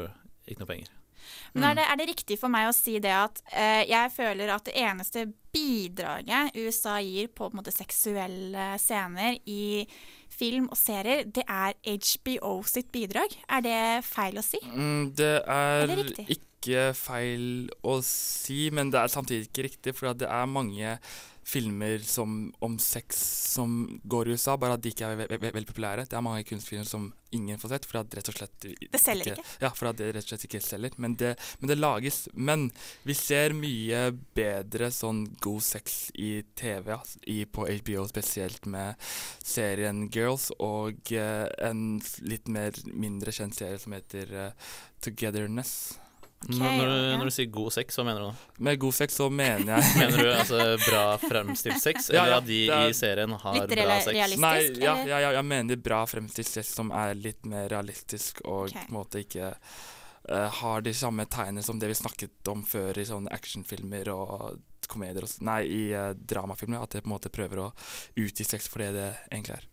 ikke 0.47 0.63
noe 0.63 0.71
penger. 0.71 0.95
Men 1.53 1.71
er 1.71 1.79
det, 1.79 1.87
er 1.91 1.99
det 1.99 2.09
riktig 2.11 2.37
for 2.41 2.53
meg 2.53 2.69
å 2.69 2.75
si 2.75 2.97
det 3.03 3.13
at 3.15 3.41
eh, 3.51 3.83
jeg 3.89 4.13
føler 4.15 4.51
at 4.53 4.67
det 4.67 4.75
eneste 4.81 5.25
bidraget 5.55 6.55
USA 6.57 6.97
gir 7.03 7.29
på, 7.31 7.49
på 7.49 7.59
måte, 7.59 7.73
seksuelle 7.73 8.73
scener 8.81 9.39
i 9.47 9.85
film 10.35 10.67
og 10.71 10.79
serier, 10.79 11.23
det 11.31 11.45
er 11.47 11.77
HBO 11.85 12.57
sitt 12.67 12.91
bidrag? 12.93 13.37
Er 13.47 13.63
det 13.63 13.79
feil 14.07 14.41
å 14.41 14.43
si? 14.43 14.59
Mm, 14.67 15.13
det 15.15 15.37
er, 15.41 15.85
Er 15.85 16.03
det 16.03 16.27
ikke 16.35 16.89
feil 16.97 17.69
å 17.85 17.99
si, 18.03 18.67
men 18.73 18.91
det 18.91 18.99
er 18.99 19.13
samtidig 19.13 19.47
ikke 19.47 19.67
riktig, 19.69 19.95
for 19.95 20.17
det 20.17 20.27
er 20.27 20.49
mange 20.49 20.97
filmer 21.45 21.99
som, 21.99 22.53
om 22.59 22.79
sex 22.79 23.19
som 23.53 23.99
går 24.03 24.27
i 24.27 24.31
USA, 24.31 24.55
bare 24.57 24.79
at 24.79 24.81
de 24.81 24.89
ikke 24.89 25.05
er 25.05 25.19
ve 25.19 25.27
ve 25.29 25.37
ve 25.43 25.51
veldig 25.53 25.69
populære. 25.69 26.05
Det 26.09 26.17
er 26.17 26.23
mange 26.25 26.45
kunstfilmer 26.47 26.87
som 26.89 27.11
ingen 27.35 27.59
får 27.61 27.69
sett, 27.75 27.85
for 27.85 27.99
at 27.99 28.15
rett 28.17 28.31
og 28.31 28.37
slett 28.39 28.65
Det 28.65 29.01
selger 29.01 29.35
ikke. 29.35 29.45
Ja, 29.61 29.69
for 29.77 29.91
at 29.91 29.99
det 29.99 30.07
rett 30.15 30.25
og 30.25 30.31
slett 30.31 30.47
ikke 30.47 30.61
selger. 30.65 30.95
Men 30.97 31.13
det, 31.21 31.35
men 31.59 31.69
det 31.69 31.77
lages. 31.77 32.23
Men 32.33 32.71
vi 33.05 33.13
ser 33.17 33.53
mye 33.53 34.07
bedre 34.37 34.89
sånn 34.95 35.25
god 35.45 35.65
sex 35.67 35.99
i 36.17 36.31
TV, 36.57 36.95
ja, 36.95 36.99
i, 37.29 37.43
på 37.45 37.67
HBO, 37.69 38.07
spesielt 38.09 38.65
med 38.65 38.97
serien 39.43 40.07
Girls, 40.09 40.49
og 40.57 41.13
uh, 41.13 41.45
en 41.69 42.01
litt 42.25 42.49
mer 42.49 42.73
mindre 42.89 43.35
kjent 43.35 43.57
serie 43.57 43.77
som 43.81 43.93
heter 43.93 44.33
uh, 44.33 44.73
Togetherness. 45.05 45.75
Når, 46.45 46.59
når, 46.77 46.89
du, 46.91 47.17
når 47.17 47.29
du 47.29 47.33
sier 47.33 47.47
god 47.49 47.73
sex, 47.73 47.95
hva 47.97 48.03
mener 48.05 48.21
du 48.21 48.27
da? 48.27 48.59
Med 48.67 48.79
god 48.83 48.93
sex 48.97 49.15
så 49.17 49.29
mener 49.33 49.71
jeg 49.73 49.97
Mener 49.97 50.21
du 50.21 50.29
altså 50.29 50.59
bra 50.83 51.03
fremstilt 51.21 51.81
sex, 51.81 52.11
Ja, 52.13 52.21
eller 52.21 52.35
ja, 52.35 52.37
at 52.37 52.47
de 52.49 52.59
er- 52.67 52.89
i 52.91 52.95
serien 52.97 53.33
har 53.41 53.57
Litt 53.57 53.73
bra 53.73 53.97
sex? 53.99 54.13
realistisk, 54.13 54.45
Nei, 54.45 54.85
ja, 54.85 54.95
ja, 55.09 55.19
ja, 55.25 55.33
jeg 55.39 55.47
mener 55.49 55.81
bra 55.89 56.03
fremstilt 56.09 56.51
sex 56.51 56.73
som 56.77 56.93
er 56.93 57.17
litt 57.17 57.49
mer 57.49 57.69
realistisk 57.73 58.43
og 58.45 58.69
okay. 58.69 58.85
på 58.85 58.93
en 58.93 58.97
måte 58.99 59.23
ikke 59.25 59.51
uh, 59.55 60.47
har 60.61 60.85
de 60.85 60.93
samme 60.93 61.25
tegnene 61.25 61.65
som 61.65 61.81
det 61.81 61.89
vi 61.91 61.97
snakket 61.97 62.53
om 62.53 62.63
før 62.67 62.97
i 63.01 63.07
sånne 63.09 63.33
actionfilmer 63.33 64.13
og 64.13 64.61
komedier 64.87 65.25
og 65.25 65.37
Nei, 65.45 65.61
i 65.65 65.83
uh, 65.97 66.11
dramafilmer. 66.13 66.83
At 66.85 66.93
de 66.93 67.01
på 67.01 67.09
en 67.09 67.15
måte 67.15 67.33
prøver 67.33 67.63
å 67.63 67.71
utgi 68.21 68.45
sex 68.45 68.69
for 68.69 68.85
det 68.85 68.91
det 68.97 69.09
egentlig 69.31 69.57
er. 69.57 69.71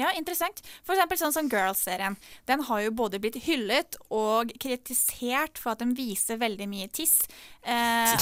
Ja, 0.00 0.08
interessant. 0.16 0.62
For 0.86 0.94
eksempel 0.94 1.18
sånn 1.20 1.34
som 1.34 1.48
Girls-serien. 1.52 2.16
Den 2.48 2.62
har 2.64 2.80
jo 2.80 2.94
både 2.96 3.18
blitt 3.20 3.36
hyllet 3.44 3.98
og 4.08 4.54
kritisert 4.62 5.60
for 5.60 5.74
at 5.74 5.82
den 5.82 5.92
viser 5.98 6.40
veldig 6.40 6.68
mye 6.70 6.88
tiss. 6.96 7.18
Eh, 7.60 8.14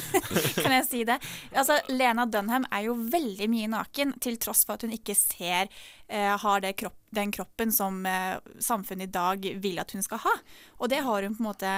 kan 0.60 0.76
jeg 0.76 0.84
si 0.90 1.00
det? 1.08 1.16
Altså, 1.56 1.78
Lena 1.88 2.26
Dunham 2.28 2.68
er 2.68 2.90
jo 2.90 2.98
veldig 2.98 3.48
mye 3.48 3.72
naken, 3.72 4.18
til 4.20 4.36
tross 4.42 4.66
for 4.68 4.76
at 4.76 4.84
hun 4.84 4.92
ikke 4.92 5.16
ser 5.16 5.72
eh, 6.12 6.34
har 6.44 6.68
kropp, 6.76 7.00
den 7.16 7.32
kroppen 7.32 7.72
som 7.72 8.04
eh, 8.06 8.36
samfunnet 8.60 9.08
i 9.08 9.16
dag 9.16 9.50
vil 9.64 9.80
at 9.80 9.96
hun 9.96 10.04
skal 10.04 10.20
ha. 10.26 10.38
Og 10.76 10.92
det 10.92 11.00
har 11.08 11.24
hun 11.24 11.38
på 11.38 11.40
en 11.40 11.52
måte 11.54 11.74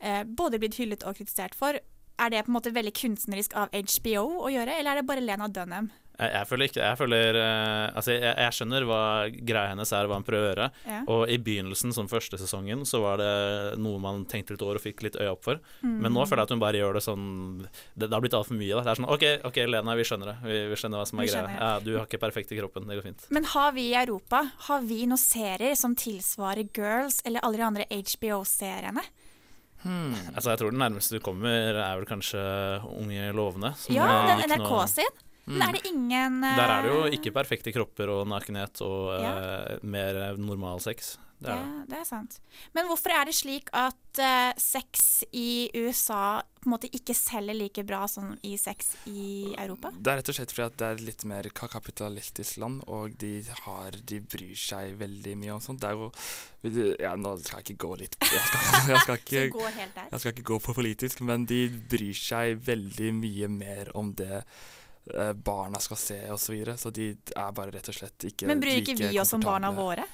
eh, 0.00 0.22
både 0.24 0.62
blitt 0.62 0.80
hyllet 0.80 1.04
og 1.04 1.20
kritisert 1.20 1.58
for. 1.58 1.76
Er 2.16 2.32
det 2.32 2.46
på 2.46 2.52
en 2.52 2.56
måte 2.56 2.72
veldig 2.72 2.96
kunstnerisk 2.96 3.52
av 3.52 3.68
HBO 3.72 4.46
å 4.46 4.52
gjøre, 4.52 4.80
eller 4.80 4.94
er 4.94 5.02
det 5.02 5.10
bare 5.12 5.24
Lena 5.24 5.52
Dunham? 5.52 5.92
Jeg, 6.22 6.30
jeg 6.36 6.48
føler 6.48 6.68
ikke 6.70 6.80
Jeg 6.82 6.98
føler 7.00 7.38
eh, 7.40 7.86
Altså, 7.98 8.14
jeg, 8.14 8.34
jeg 8.38 8.56
skjønner 8.56 8.86
hva 8.88 9.00
greia 9.50 9.72
hennes 9.72 9.92
er, 9.96 10.08
hva 10.10 10.18
hun 10.20 10.26
prøver 10.26 10.44
å 10.46 10.50
gjøre. 10.52 10.68
Ja. 10.88 11.00
Og 11.12 11.24
i 11.34 11.38
begynnelsen, 11.42 11.94
som 11.96 12.08
første 12.10 12.38
sesongen, 12.40 12.84
så 12.88 13.02
var 13.02 13.18
det 13.22 13.30
noe 13.82 14.00
man 14.02 14.24
tenkte 14.30 14.54
litt 14.56 14.64
over 14.64 14.78
og 14.80 14.84
fikk 14.84 15.02
litt 15.06 15.18
øye 15.20 15.32
opp 15.34 15.42
for. 15.46 15.60
Mm. 15.82 15.98
Men 16.06 16.14
nå 16.16 16.26
føler 16.28 16.44
jeg 16.44 16.50
at 16.50 16.54
hun 16.56 16.62
bare 16.62 16.80
gjør 16.82 16.98
det 16.98 17.04
sånn 17.04 17.26
Det, 17.66 18.06
det 18.06 18.12
har 18.14 18.22
blitt 18.24 18.36
altfor 18.38 18.58
mye. 18.60 18.72
Da. 18.78 18.84
Det 18.86 18.94
er 18.94 19.00
sånn 19.02 19.10
OK, 19.16 19.26
ok, 19.50 19.60
Lena, 19.74 19.96
vi 19.98 20.06
skjønner 20.08 20.32
det. 20.32 20.36
Vi, 20.46 20.60
vi 20.72 20.78
skjønner 20.80 21.02
hva 21.02 21.08
som 21.10 21.20
er 21.22 21.28
Vi 21.28 21.34
greia. 21.34 21.56
Ja, 21.58 21.72
du 21.82 21.92
har 21.98 22.06
ikke 22.08 22.22
perfekt 22.22 22.54
i 22.54 22.60
kroppen. 22.62 22.86
Det 22.88 23.00
går 23.00 23.08
fint. 23.10 23.26
Men 23.34 23.50
har 23.56 23.74
vi 23.76 23.88
i 23.90 23.98
Europa 23.98 24.44
har 24.68 24.86
vi 24.86 25.02
noen 25.10 25.20
serier 25.20 25.74
som 25.78 25.96
tilsvarer 25.98 26.68
Girls 26.76 27.20
eller 27.26 27.44
alle 27.44 27.60
de 27.60 27.68
andre 27.68 27.88
HBO-seriene? 27.90 29.04
Altså, 29.82 30.52
jeg 30.52 30.60
tror 30.60 30.70
den 30.70 30.78
nærmeste 30.82 31.18
du 31.18 31.24
kommer, 31.24 31.74
er 31.74 31.96
vel 31.98 32.06
kanskje 32.06 32.38
Unge 33.00 33.32
lovende. 33.34 33.72
som 33.78 33.94
Ja, 33.94 34.06
den 34.30 34.44
NRK 34.50 34.62
noe- 34.62 34.86
sin. 35.44 35.58
Men 35.58 35.68
er 35.68 35.78
det 35.78 35.84
ingen 35.90 36.38
uh... 36.44 36.54
Der 36.58 36.74
er 36.76 36.86
det 36.86 36.94
jo 36.94 37.02
ikke 37.18 37.34
perfekte 37.34 37.74
kropper 37.74 38.14
og 38.14 38.24
nakenhet 38.30 38.82
og 38.86 39.12
Ja. 39.18 39.34
eh, 39.34 39.78
mer 39.82 40.22
normal 40.38 40.80
sex. 40.80 41.16
Det 41.42 41.50
er 41.50 41.62
det. 41.62 41.84
det, 41.90 41.98
er 41.98 42.06
sant. 42.06 42.36
Men 42.76 42.86
hvorfor 42.86 43.12
er 43.14 43.26
det 43.26 43.34
slik 43.34 43.70
at 43.74 44.20
uh, 44.22 44.52
sex 44.60 45.24
i 45.34 45.70
USA 45.74 46.42
på 46.62 46.68
en 46.68 46.74
måte 46.76 46.90
ikke 46.94 47.16
selger 47.18 47.56
like 47.56 47.82
bra 47.86 48.04
som 48.10 48.30
i 48.46 48.54
sex 48.60 48.92
i 49.10 49.50
Europa? 49.58 49.90
Det 49.96 50.12
er 50.12 50.20
rett 50.20 50.30
og 50.30 50.36
slett 50.38 50.54
fordi 50.54 50.66
at 50.68 50.76
det 50.78 50.90
er 50.92 51.02
litt 51.08 51.24
mer 51.26 51.48
kapitalistisk 51.56 52.60
land, 52.62 52.84
og 52.86 53.16
de, 53.18 53.32
har, 53.64 53.98
de 54.06 54.20
bryr 54.22 54.58
seg 54.58 54.94
veldig 55.00 55.34
mye 55.42 55.56
om 55.56 55.64
sånt. 55.64 55.82
Det 55.82 55.90
er 55.90 55.98
jo 55.98 56.12
ja, 57.02 57.16
Nå 57.18 57.34
skal 57.42 57.58
jeg 57.58 57.72
ikke 57.72 57.88
gå 57.88 57.96
litt 58.04 58.12
Jeg 58.22 58.42
skal, 58.46 58.60
jeg 58.92 59.00
skal, 59.02 59.16
ikke, 59.24 59.40
gå 59.56 59.64
helt 59.66 59.96
jeg 59.98 60.20
skal 60.22 60.34
ikke 60.36 60.46
gå 60.52 60.58
for 60.62 60.78
politisk, 60.78 61.24
men 61.26 61.48
de 61.50 61.64
bryr 61.90 62.14
seg 62.14 62.62
veldig 62.62 63.10
mye 63.18 63.50
mer 63.50 63.90
om 63.98 64.14
det 64.14 64.44
eh, 64.44 64.70
barna 65.34 65.80
skal 65.82 65.96
se 65.98 66.18
osv. 66.30 66.44
Så, 66.46 66.52
videre, 66.54 66.76
så 66.78 66.90
de 66.94 67.08
er 67.34 67.52
bare 67.56 67.72
rett 67.74 67.88
og 67.90 67.94
slett 67.96 68.26
ikke 68.28 68.46
Men 68.46 68.60
bryr 68.62 68.78
ikke 68.80 68.94
like 68.94 69.10
vi 69.10 69.18
oss 69.20 69.32
om 69.34 69.40
barna 69.42 69.72
våre? 69.74 70.04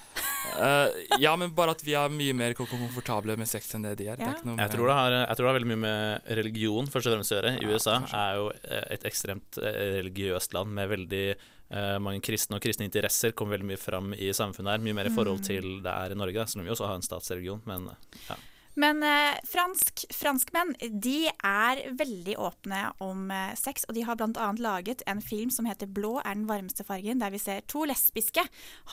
uh, 0.56 0.88
ja, 1.20 1.34
men 1.36 1.52
bare 1.54 1.74
at 1.76 1.82
vi 1.84 1.92
er 1.98 2.08
mye 2.08 2.32
mer 2.36 2.54
kom- 2.56 2.66
komfortable 2.70 3.36
med 3.36 3.48
sex 3.50 3.68
enn 3.76 3.84
det 3.84 3.96
de 4.00 4.08
er. 4.08 4.16
Det 4.16 4.24
er 4.24 4.38
ikke 4.38 4.48
noe 4.48 4.56
Jeg 4.62 4.72
tror, 4.72 4.88
det 4.88 4.96
har, 4.96 5.16
jeg 5.26 5.36
tror 5.36 5.44
det 5.44 5.50
har 5.52 5.58
veldig 5.60 5.70
mye 5.74 5.82
med 5.84 6.32
religion 6.40 6.88
først 6.88 7.10
og 7.10 7.16
fremst 7.18 7.34
å 7.34 7.38
gjøre. 7.38 7.52
I 7.60 7.68
USA 7.68 7.98
er 8.22 8.40
jo 8.40 8.48
eh, 8.56 8.84
et 8.96 9.04
ekstremt 9.12 9.60
eh, 9.60 9.78
religiøst 9.98 10.56
land 10.56 10.72
med 10.80 10.88
veldig 10.96 11.24
uh, 11.36 11.98
mange 12.00 12.22
kristne 12.24 12.56
og 12.56 12.64
kristne 12.64 12.88
interesser 12.88 13.36
kommer 13.36 13.58
veldig 13.58 13.68
mye 13.74 13.82
fram 13.82 14.14
i 14.16 14.32
samfunnet 14.32 14.72
her. 14.78 14.84
Mye 14.88 14.96
mer 15.02 15.10
i 15.12 15.14
forhold 15.14 15.42
Mm. 15.44 15.48
til 15.52 15.68
det 15.84 15.92
er 15.92 16.14
i 16.16 16.18
Norge, 16.24 16.38
da, 16.40 16.46
som 16.48 16.64
vi 16.64 16.72
også 16.72 16.88
har 16.88 16.96
en 16.96 17.04
statsreligion. 17.04 17.60
Men 17.68 17.90
ja. 18.30 18.38
Men 18.78 19.02
eh, 19.02 19.38
fransk, 19.48 20.04
franskmenn 20.14 20.74
de 21.02 21.26
er 21.26 21.80
veldig 21.98 22.36
åpne 22.38 22.84
om 23.02 23.30
eh, 23.34 23.54
sex, 23.58 23.86
og 23.88 23.96
de 23.96 24.04
har 24.06 24.18
bl.a. 24.18 24.48
laget 24.62 25.02
en 25.10 25.22
film 25.24 25.50
som 25.54 25.66
heter 25.66 25.90
'Blå 25.90 26.18
er 26.22 26.38
den 26.38 26.46
varmeste 26.46 26.86
fargen', 26.86 27.18
der 27.18 27.34
vi 27.34 27.42
ser 27.42 27.66
to 27.66 27.82
lesbiske 27.90 28.44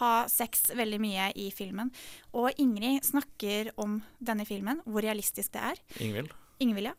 ha 0.02 0.12
sex 0.32 0.72
veldig 0.74 1.00
mye 1.02 1.30
i 1.38 1.52
filmen. 1.54 1.94
Og 2.34 2.50
Ingrid 2.58 3.06
snakker 3.06 3.72
om 3.78 4.02
denne 4.18 4.48
filmen, 4.50 4.82
hvor 4.86 5.06
realistisk 5.06 5.54
det 5.54 5.62
er. 5.62 5.82
Ingvild? 6.02 6.34
Ingvild, 6.60 6.90
ja. 6.90 6.96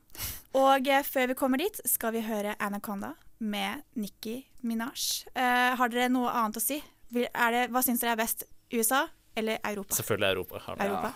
Og 0.54 0.86
eh, 0.86 1.02
før 1.02 1.32
vi 1.32 1.38
kommer 1.38 1.58
dit, 1.58 1.80
skal 1.84 2.14
vi 2.14 2.22
høre 2.22 2.54
'Anaconda' 2.54 3.16
med 3.38 3.82
Nikki 3.94 4.46
Minaj. 4.62 5.26
Eh, 5.34 5.74
har 5.76 5.88
dere 5.90 6.08
noe 6.08 6.30
annet 6.30 6.62
å 6.62 6.62
si? 6.62 6.78
Det, 7.10 7.28
hva 7.34 7.82
syns 7.82 8.00
dere 8.00 8.14
er 8.14 8.22
best? 8.22 8.46
USA 8.72 9.06
eller 9.36 9.58
Europa? 9.62 9.94
Selvfølgelig 9.94 10.30
Europa. 10.30 10.76
Europa. 10.78 11.14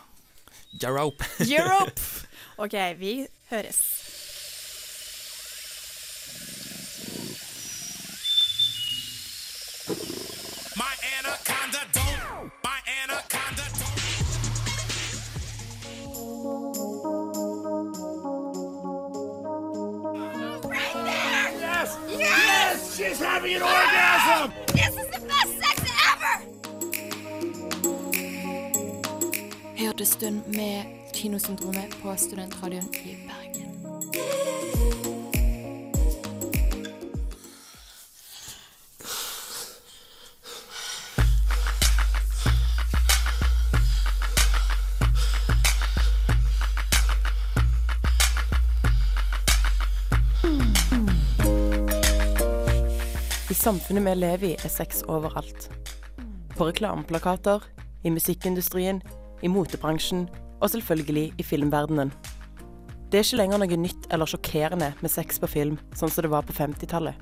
Europe. 0.83 1.25
Europe! 1.39 2.01
OK, 2.57 2.95
vi 2.99 3.27
høres. 3.51 3.79
My 10.77 10.95
anaconda 11.19 11.81
don't. 11.93 12.51
My 12.63 12.79
anaconda 13.03 13.65
don't. 13.79 14.01
Yes! 21.05 21.99
Yes! 22.09 22.97
She's 22.97 23.19
having 23.19 23.57
an 23.57 23.63
orgasm! 23.63 24.70
Hørte 30.01 30.13
stund 30.13 30.47
med 30.47 30.83
Kinosyndromet 31.15 31.97
på 32.03 32.15
Studentradioen 32.17 32.87
i 32.95 33.17
Bergen. 33.29 33.67
I 53.51 53.55
samfunnet 53.55 54.05
vi 54.05 54.15
lever 54.15 54.45
i, 54.45 54.53
er 54.65 54.69
sex 54.69 55.03
overalt. 55.03 55.71
På 56.57 56.73
reklameplakater, 56.73 57.61
i 58.03 58.11
musikkindustrien, 58.11 59.03
i 59.43 59.51
motebransjen 59.51 60.27
og 60.61 60.71
selvfølgelig 60.73 61.31
i 61.39 61.47
filmverdenen. 61.47 62.13
Det 63.11 63.19
er 63.19 63.27
ikke 63.27 63.41
lenger 63.41 63.63
noe 63.63 63.79
nytt 63.83 64.09
eller 64.15 64.31
sjokkerende 64.31 64.93
med 65.01 65.11
sex 65.11 65.41
på 65.43 65.49
film, 65.51 65.79
sånn 65.99 66.13
som 66.13 66.27
det 66.27 66.31
var 66.31 66.47
på 66.47 66.55
50-tallet. 66.55 67.17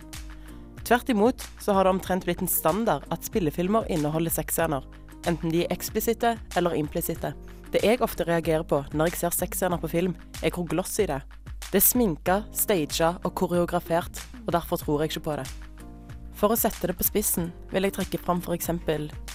Tvert 0.85 1.09
imot 1.13 1.45
så 1.61 1.75
har 1.77 1.85
det 1.85 1.95
omtrent 1.95 2.27
blitt 2.29 2.43
en 2.45 2.51
standard 2.51 3.07
at 3.13 3.25
spillefilmer 3.25 3.89
inneholder 3.93 4.33
sexscener, 4.33 4.85
enten 5.29 5.53
de 5.53 5.65
er 5.65 5.73
eksplisitte 5.73 6.35
eller 6.57 6.77
implisitte. 6.77 7.33
Det 7.73 7.83
jeg 7.85 8.01
ofte 8.05 8.25
reagerer 8.25 8.65
på 8.65 8.83
når 8.97 9.11
jeg 9.11 9.21
ser 9.23 9.37
sexscener 9.37 9.81
på 9.81 9.91
film, 9.93 10.17
er 10.43 10.53
hvor 10.53 10.69
glossy 10.69 11.05
det 11.09 11.19
er. 11.19 11.27
Det 11.69 11.83
er 11.83 11.85
sminka, 11.85 12.43
staged 12.57 13.21
og 13.25 13.35
koreografert, 13.37 14.23
og 14.47 14.53
derfor 14.57 14.81
tror 14.81 15.03
jeg 15.03 15.13
ikke 15.13 15.27
på 15.27 15.37
det. 15.41 15.49
For 16.39 16.55
å 16.55 16.57
sette 16.57 16.89
det 16.89 16.97
på 16.97 17.05
spissen 17.05 17.51
vil 17.73 17.85
jeg 17.85 17.97
trekke 17.99 18.21
fram 18.23 18.41
f.eks. 18.41 18.71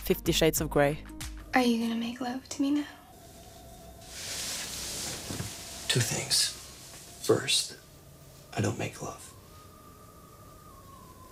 Fifty 0.08 0.34
Shades 0.34 0.64
of 0.64 0.72
Grey. 0.74 0.98
Are 1.56 1.62
you 1.62 1.78
gonna 1.78 2.00
make 2.00 2.20
love 2.20 2.50
to 2.50 2.62
me 2.62 2.72
now? 2.72 2.88
Two 5.88 6.00
things. 6.00 6.50
First, 7.22 7.78
I 8.58 8.62
don't 8.62 8.80
make 8.80 9.02
love. 9.02 9.22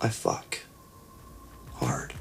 I 0.00 0.08
fuck. 0.08 0.58
Hard. 1.72 2.14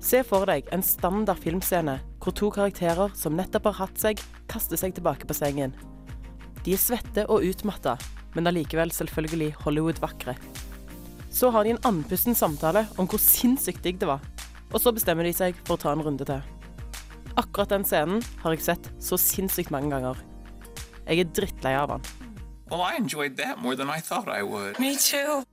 Se 0.00 0.24
for 0.26 0.46
deg 0.50 0.66
en 0.74 0.82
standard 0.82 1.38
filmscene 1.38 2.00
hvor 2.18 2.34
to 2.34 2.50
karakterer 2.50 3.14
som 3.14 3.38
nettopp 3.38 3.70
har 3.70 3.78
hatt 3.84 4.02
seg, 4.02 4.18
kaster 4.50 4.78
seg 4.78 4.96
tilbake 4.98 5.30
på 5.30 5.38
sengen. 5.38 5.76
De 6.66 6.74
er 6.74 6.82
svette 6.82 7.28
og 7.30 7.46
utmatta, 7.46 7.94
men 8.34 8.50
allikevel 8.50 8.90
selvfølgelig 8.90 9.52
Hollywood-vakre. 9.62 10.34
Så 11.30 11.54
har 11.54 11.62
de 11.62 11.76
en 11.76 11.82
andpusten 11.86 12.34
samtale 12.34 12.88
om 12.98 13.06
hvor 13.06 13.22
sinnssykt 13.22 13.86
digg 13.86 14.02
det 14.02 14.10
var, 14.10 14.26
og 14.72 14.82
så 14.82 14.90
bestemmer 14.90 15.30
de 15.30 15.36
seg 15.36 15.54
for 15.62 15.78
å 15.78 15.82
ta 15.86 15.94
en 15.94 16.02
runde 16.02 16.26
til. 16.26 16.55
Akkurat 17.36 17.68
den 17.68 17.84
scenen 17.84 18.22
har 18.40 18.54
jeg 18.54 18.64
sett 18.64 18.88
så 19.02 19.18
sinnssykt 19.20 19.72
mange 19.74 19.92
ganger. 19.92 20.16
Jeg 21.06 21.20
er 21.20 21.32
drittlei 21.36 21.74
av 21.76 21.90
den. 21.92 22.06
Well, 22.70 22.82
I 22.82 22.96
enjoyed 22.96 23.36
that 23.36 23.58
more 23.62 23.76
than 23.76 23.90
I 23.90 24.00
thought 24.00 24.28
I 24.28 24.42
would. 24.42 24.80
Me 24.80 24.96
too. 24.96 25.44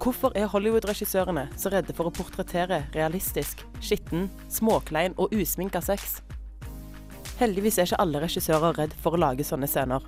Hvorfor 0.00 0.32
er 0.36 0.46
Hollywood-regissørene 0.48 1.48
så 1.60 1.72
redde 1.72 1.92
for 1.96 2.08
å 2.08 2.12
portrettere 2.14 2.84
realistisk, 2.94 3.64
skitten, 3.84 4.28
småklein 4.48 5.16
og 5.20 5.34
usminka 5.36 5.82
sex? 5.84 6.20
Heldigvis 7.40 7.78
er 7.80 7.88
ikke 7.88 8.00
alle 8.04 8.22
regissører 8.22 8.76
redd 8.76 8.94
for 9.00 9.16
å 9.16 9.20
lage 9.20 9.44
sånne 9.44 9.68
scener. 9.68 10.04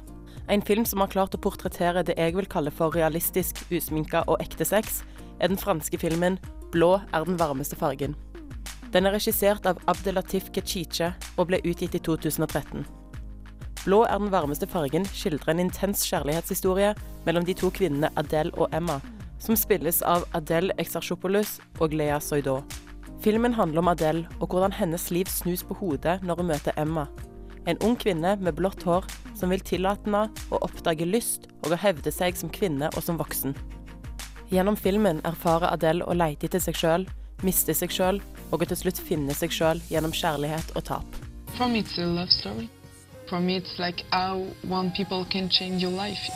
En 0.52 0.64
film 0.64 0.84
som 0.88 1.00
har 1.00 1.12
klart 1.12 1.36
å 1.36 1.40
portrettere 1.40 2.04
det 2.04 2.16
jeg 2.18 2.36
vil 2.36 2.48
kalle 2.48 2.72
for 2.72 2.92
realistisk, 2.96 3.60
usminka 3.72 4.24
og 4.28 4.40
ekte 4.44 4.68
sex, 4.68 5.02
er 5.40 5.48
den 5.48 5.60
franske 5.60 5.98
filmen 5.98 6.38
'Blå 6.72 7.00
er 7.12 7.24
den 7.24 7.36
varmeste 7.36 7.76
fargen'. 7.76 8.16
Den 8.92 9.06
er 9.08 9.14
regissert 9.16 9.64
av 9.64 9.78
Abdelatif 9.88 10.50
Kechiche 10.52 11.14
og 11.40 11.46
ble 11.48 11.62
utgitt 11.64 11.94
i 11.96 12.00
2013. 12.04 12.84
'Blå 13.82 14.02
er 14.04 14.18
den 14.20 14.30
varmeste 14.30 14.68
fargen' 14.68 15.08
skildrer 15.08 15.54
en 15.54 15.62
intens 15.64 16.04
kjærlighetshistorie 16.06 16.92
mellom 17.24 17.46
de 17.48 17.54
to 17.56 17.70
kvinnene 17.72 18.12
Adele 18.20 18.52
og 18.54 18.68
Emma, 18.76 19.00
som 19.40 19.56
spilles 19.56 20.02
av 20.02 20.26
Adele 20.36 20.76
Exarchopoulos 20.78 21.56
og 21.80 21.96
Lea 21.96 22.20
Soydaux. 22.20 22.62
Filmen 23.24 23.54
handler 23.54 23.78
om 23.78 23.88
Adele 23.88 24.28
og 24.40 24.52
hvordan 24.52 24.76
hennes 24.76 25.10
liv 25.10 25.24
snus 25.24 25.64
på 25.64 25.74
hodet 25.80 26.20
når 26.22 26.36
hun 26.36 26.50
møter 26.52 26.76
Emma. 26.76 27.06
En 27.66 27.80
ung 27.82 27.96
kvinne 27.96 28.36
med 28.36 28.54
blått 28.54 28.82
hår 28.82 29.08
som 29.34 29.50
vil 29.50 29.64
tillate 29.64 30.04
henne 30.04 30.28
å 30.50 30.60
oppdage 30.60 31.08
lyst 31.08 31.48
og 31.64 31.72
å 31.72 31.80
hevde 31.80 32.12
seg 32.12 32.36
som 32.36 32.50
kvinne 32.50 32.92
og 32.92 33.02
som 33.02 33.16
voksen. 33.16 33.56
Gjennom 34.52 34.76
filmen 34.76 35.24
erfarer 35.24 35.72
Adele 35.72 36.04
å 36.04 36.14
leite 36.14 36.46
etter 36.46 36.60
seg 36.60 36.76
sjøl, 36.76 37.08
miste 37.42 37.74
seg 37.74 37.90
sjøl 37.90 38.20
og 38.52 38.62
å 38.62 38.68
til 38.68 38.78
slutt 38.84 39.00
finne 39.00 39.34
seg 39.34 39.50
sjøl 39.54 39.80
gjennom 39.90 40.12
kjærlighet 40.14 40.76
og 40.76 40.84
tap. 40.84 41.20
For 41.56 41.68
meg 41.72 41.88
er 41.96 42.12
det 42.12 42.26
en 42.26 42.32
story. 42.32 42.68
For 43.28 43.40
meg 43.40 43.64
er 43.64 43.64
det 43.64 43.96
hvordan 44.68 44.92
mennesker 44.92 45.24
kan 45.32 45.48
can 45.48 45.78
livet 45.80 46.30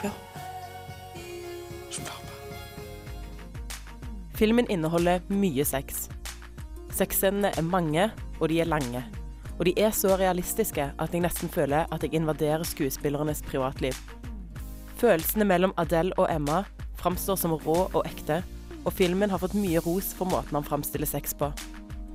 pleures 0.00 0.14
Filmen 4.38 4.66
inneholder 4.70 5.20
mye 5.28 5.64
sex. 5.66 6.08
Sexscenene 6.94 7.50
er 7.58 7.62
mange, 7.66 8.10
og 8.40 8.48
de 8.48 8.60
er 8.60 8.70
lange. 8.70 9.02
Og 9.58 9.66
de 9.66 9.72
er 9.76 9.90
så 9.90 10.14
realistiske 10.18 10.92
at 10.98 11.14
jeg 11.14 11.22
nesten 11.24 11.50
føler 11.50 11.90
at 11.90 12.02
jeg 12.02 12.14
invaderer 12.14 12.62
skuespillernes 12.62 13.42
privatliv. 13.42 13.94
Følelsene 14.98 15.44
mellom 15.44 15.74
Adele 15.76 16.14
og 16.18 16.30
Emma 16.30 16.64
framstår 16.98 17.38
som 17.38 17.54
rå 17.54 17.78
og 17.86 18.02
ekte, 18.06 18.42
og 18.84 18.94
filmen 18.94 19.30
har 19.30 19.40
fått 19.42 19.56
mye 19.58 19.82
ros 19.84 20.12
for 20.16 20.30
måten 20.30 20.58
han 20.58 20.66
framstiller 20.66 21.08
sex 21.08 21.34
på. 21.38 21.50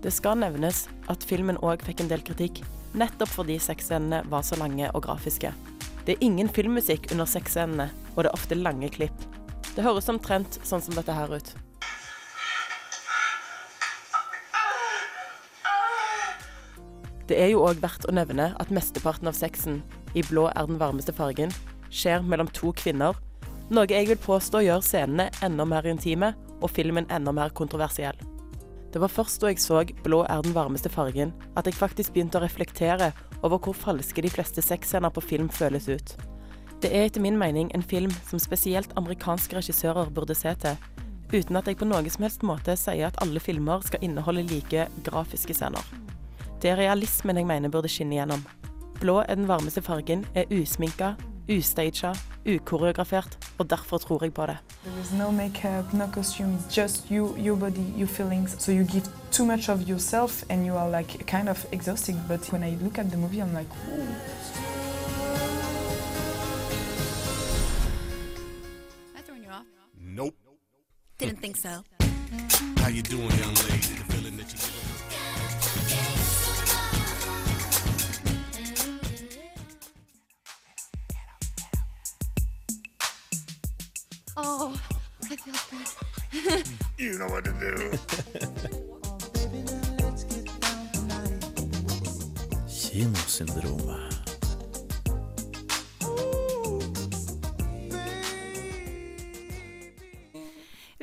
Det 0.03 0.11
skal 0.11 0.39
nevnes 0.41 0.85
at 1.11 1.23
filmen 1.23 1.59
òg 1.63 1.83
fikk 1.87 2.03
en 2.03 2.11
del 2.11 2.23
kritikk, 2.25 2.63
nettopp 2.97 3.31
fordi 3.31 3.59
sexscenene 3.61 4.23
var 4.31 4.43
så 4.43 4.57
lange 4.59 4.89
og 4.91 5.05
grafiske. 5.05 5.53
Det 6.03 6.17
er 6.17 6.25
ingen 6.25 6.49
filmmusikk 6.51 7.11
under 7.13 7.29
sexscenene, 7.29 7.87
og 8.15 8.25
det 8.25 8.31
er 8.31 8.35
ofte 8.35 8.59
lange 8.59 8.89
klipp. 8.91 9.15
Det 9.73 9.85
høres 9.85 10.11
omtrent 10.11 10.59
sånn 10.67 10.83
som 10.83 10.97
dette 10.97 11.15
her 11.15 11.31
ut. 11.31 11.53
Det 17.31 17.37
er 17.39 17.53
jo 17.53 17.63
òg 17.63 17.79
verdt 17.79 18.03
å 18.03 18.13
nevne 18.13 18.51
at 18.59 18.71
mesteparten 18.75 19.31
av 19.31 19.37
sexen, 19.37 19.79
i 20.13 20.21
blå 20.27 20.49
er 20.51 20.67
den 20.67 20.81
varmeste 20.81 21.15
fargen, 21.15 21.53
skjer 21.87 22.25
mellom 22.27 22.51
to 22.51 22.73
kvinner, 22.75 23.15
noe 23.71 23.87
jeg 23.89 24.09
vil 24.09 24.19
påstå 24.19 24.63
gjør 24.65 24.83
scenene 24.83 25.29
enda 25.45 25.65
mer 25.67 25.87
intime 25.87 26.33
og 26.59 26.71
filmen 26.71 27.07
enda 27.11 27.31
mer 27.35 27.53
kontroversiell. 27.55 28.17
Det 28.93 29.01
var 29.01 29.09
først 29.09 29.41
da 29.41 29.49
jeg 29.49 29.61
så 29.61 29.81
Blå 30.03 30.21
er 30.29 30.43
den 30.45 30.53
varmeste 30.53 30.89
fargen, 30.89 31.33
at 31.57 31.65
jeg 31.65 31.73
faktisk 31.73 32.13
begynte 32.13 32.37
å 32.37 32.43
reflektere 32.43 33.11
over 33.41 33.57
hvor 33.57 33.73
falske 33.73 34.21
de 34.21 34.29
fleste 34.29 34.61
sexscener 34.61 35.09
på 35.09 35.23
film 35.23 35.49
føles 35.49 35.89
ut. 35.89 36.13
Det 36.83 36.91
er 36.91 37.07
etter 37.07 37.23
min 37.23 37.39
mening 37.39 37.71
en 37.73 37.81
film 37.81 38.11
som 38.27 38.39
spesielt 38.39 38.93
amerikanske 38.99 39.55
regissører 39.55 40.11
burde 40.13 40.35
se 40.35 40.53
til, 40.61 40.77
uten 41.33 41.57
at 41.57 41.67
jeg 41.67 41.79
på 41.79 41.87
noen 41.89 42.09
som 42.11 42.27
helst 42.27 42.45
måte 42.45 42.75
sier 42.77 43.07
at 43.07 43.17
alle 43.23 43.41
filmer 43.41 43.81
skal 43.81 44.03
inneholde 44.05 44.45
like 44.51 44.87
grafiske 45.07 45.55
scener. 45.57 45.81
Det 46.61 46.69
er 46.69 46.81
realismen 46.83 47.39
jeg 47.39 47.49
mener 47.49 47.73
burde 47.73 47.89
skinne 47.89 48.19
gjennom. 48.19 48.43
Blå 49.01 49.21
er 49.23 49.35
den 49.35 49.49
varmeste 49.49 49.81
fargen, 49.81 50.27
er 50.35 50.51
usminka, 50.53 51.15
ustaga, 51.49 52.13
ukoreografert, 52.45 53.37
og 53.57 53.69
derfor 53.69 53.97
tror 53.97 54.23
jeg 54.23 54.33
på 54.33 54.45
det. 54.45 54.57
There 54.85 55.01
is 55.01 55.13
no 55.13 55.31
makeup, 55.31 55.93
no 55.93 56.07
costume, 56.13 56.57
just 56.77 57.11
you, 57.11 57.35
your 57.37 57.57
body, 57.57 57.93
your 57.97 58.07
feelings. 58.07 58.55
So 58.59 58.71
you 58.71 58.85
give 58.85 59.07
too 59.31 59.45
much 59.45 59.69
of 59.69 59.89
yourself 59.89 60.43
and 60.49 60.65
you 60.65 60.75
are 60.75 60.89
like 60.97 61.25
kind 61.25 61.49
of 61.49 61.65
exhausted. 61.71 62.15
But 62.27 62.51
when 62.51 62.63
I 62.63 62.77
look 62.83 62.97
at 62.97 63.09
the 63.11 63.17
movie, 63.17 63.41
I'm 63.41 63.53
like, 63.53 63.69
ooh. 63.89 64.07
I 69.17 69.21
throwing 69.21 69.43
you 69.43 69.49
off? 69.49 69.65
Nope. 69.99 70.35
Didn't 71.17 71.39
think 71.39 71.57
so. 71.57 71.83
How 72.77 72.89
you 72.89 73.01
doing, 73.01 73.29
young 73.39 73.55
lady? 73.69 74.12
Oh, 84.35 84.75
I 85.23 85.35
feel 85.35 85.55
good. 86.31 86.67
You 86.97 87.19
know 87.19 87.27
what 87.27 87.43
to 87.45 87.51
do. 87.51 87.91
Kinosyndromet. 92.67 94.12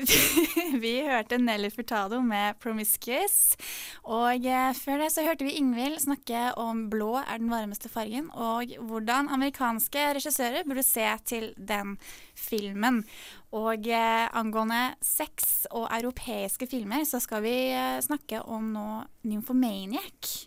vi 0.84 0.92
hørte 1.04 1.38
Nelly 1.38 1.68
Furtado 1.70 2.20
med 2.24 2.54
'Promiscuous'. 2.60 3.56
Og 4.04 4.44
eh, 4.46 4.72
før 4.74 5.02
det 5.02 5.10
så 5.12 5.24
hørte 5.26 5.44
vi 5.44 5.56
Ingvild 5.60 6.00
snakke 6.00 6.52
om 6.58 6.88
'Blå 6.90 7.18
er 7.20 7.38
den 7.38 7.50
varmeste 7.50 7.88
fargen', 7.92 8.30
og 8.34 8.72
hvordan 8.80 9.28
amerikanske 9.28 10.06
regissører 10.16 10.64
burde 10.68 10.82
se 10.86 11.06
til 11.26 11.52
den 11.56 11.98
filmen. 12.34 13.04
Og 13.52 13.86
eh, 13.88 14.28
angående 14.32 14.94
sex 15.02 15.66
og 15.70 15.88
europeiske 15.90 16.66
filmer, 16.70 17.04
så 17.04 17.20
skal 17.20 17.42
vi 17.42 17.56
eh, 17.72 18.00
snakke 18.00 18.42
om 18.42 18.72
nå 18.72 19.04
'Nymphomaniac'. 19.24 20.46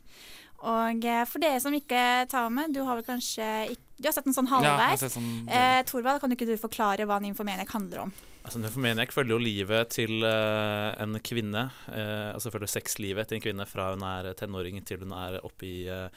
Og 0.64 1.04
for 1.28 1.40
dere 1.44 1.60
som 1.60 1.74
ikke 1.76 2.26
tar 2.32 2.48
med, 2.50 2.72
du 2.74 2.86
har 2.88 2.96
vel 2.96 3.04
kanskje 3.04 3.48
ikke, 3.74 3.82
Du 4.00 4.08
har 4.08 4.14
sett 4.16 4.26
den 4.26 4.34
sånn 4.34 4.48
halvveis. 4.48 5.02
Ja, 5.02 5.08
sånn- 5.08 5.48
eh, 5.48 5.84
Torvald, 5.84 6.20
kan 6.20 6.30
du 6.30 6.36
ikke 6.36 6.48
du 6.48 6.58
forklare 6.58 7.06
hva 7.06 7.20
Nymphomaniac 7.22 7.70
handler 7.72 8.00
om? 8.08 8.14
Altså, 8.44 8.60
jeg 8.60 9.14
følger 9.16 9.32
jo 9.32 9.40
livet 9.40 9.90
til 9.96 10.24
uh, 10.28 10.92
en 11.00 11.16
kvinne. 11.24 11.70
Uh, 11.88 12.34
altså 12.36 12.52
følger 12.52 12.68
sexlivet 12.68 13.30
til 13.30 13.40
en 13.40 13.46
kvinne 13.46 13.66
fra 13.70 13.94
hun 13.94 14.04
er 14.04 14.34
tenåring 14.36 14.84
til 14.86 15.00
hun 15.06 15.16
er 15.16 15.40
oppe 15.44 15.70
i 15.70 15.78
uh, 15.88 16.10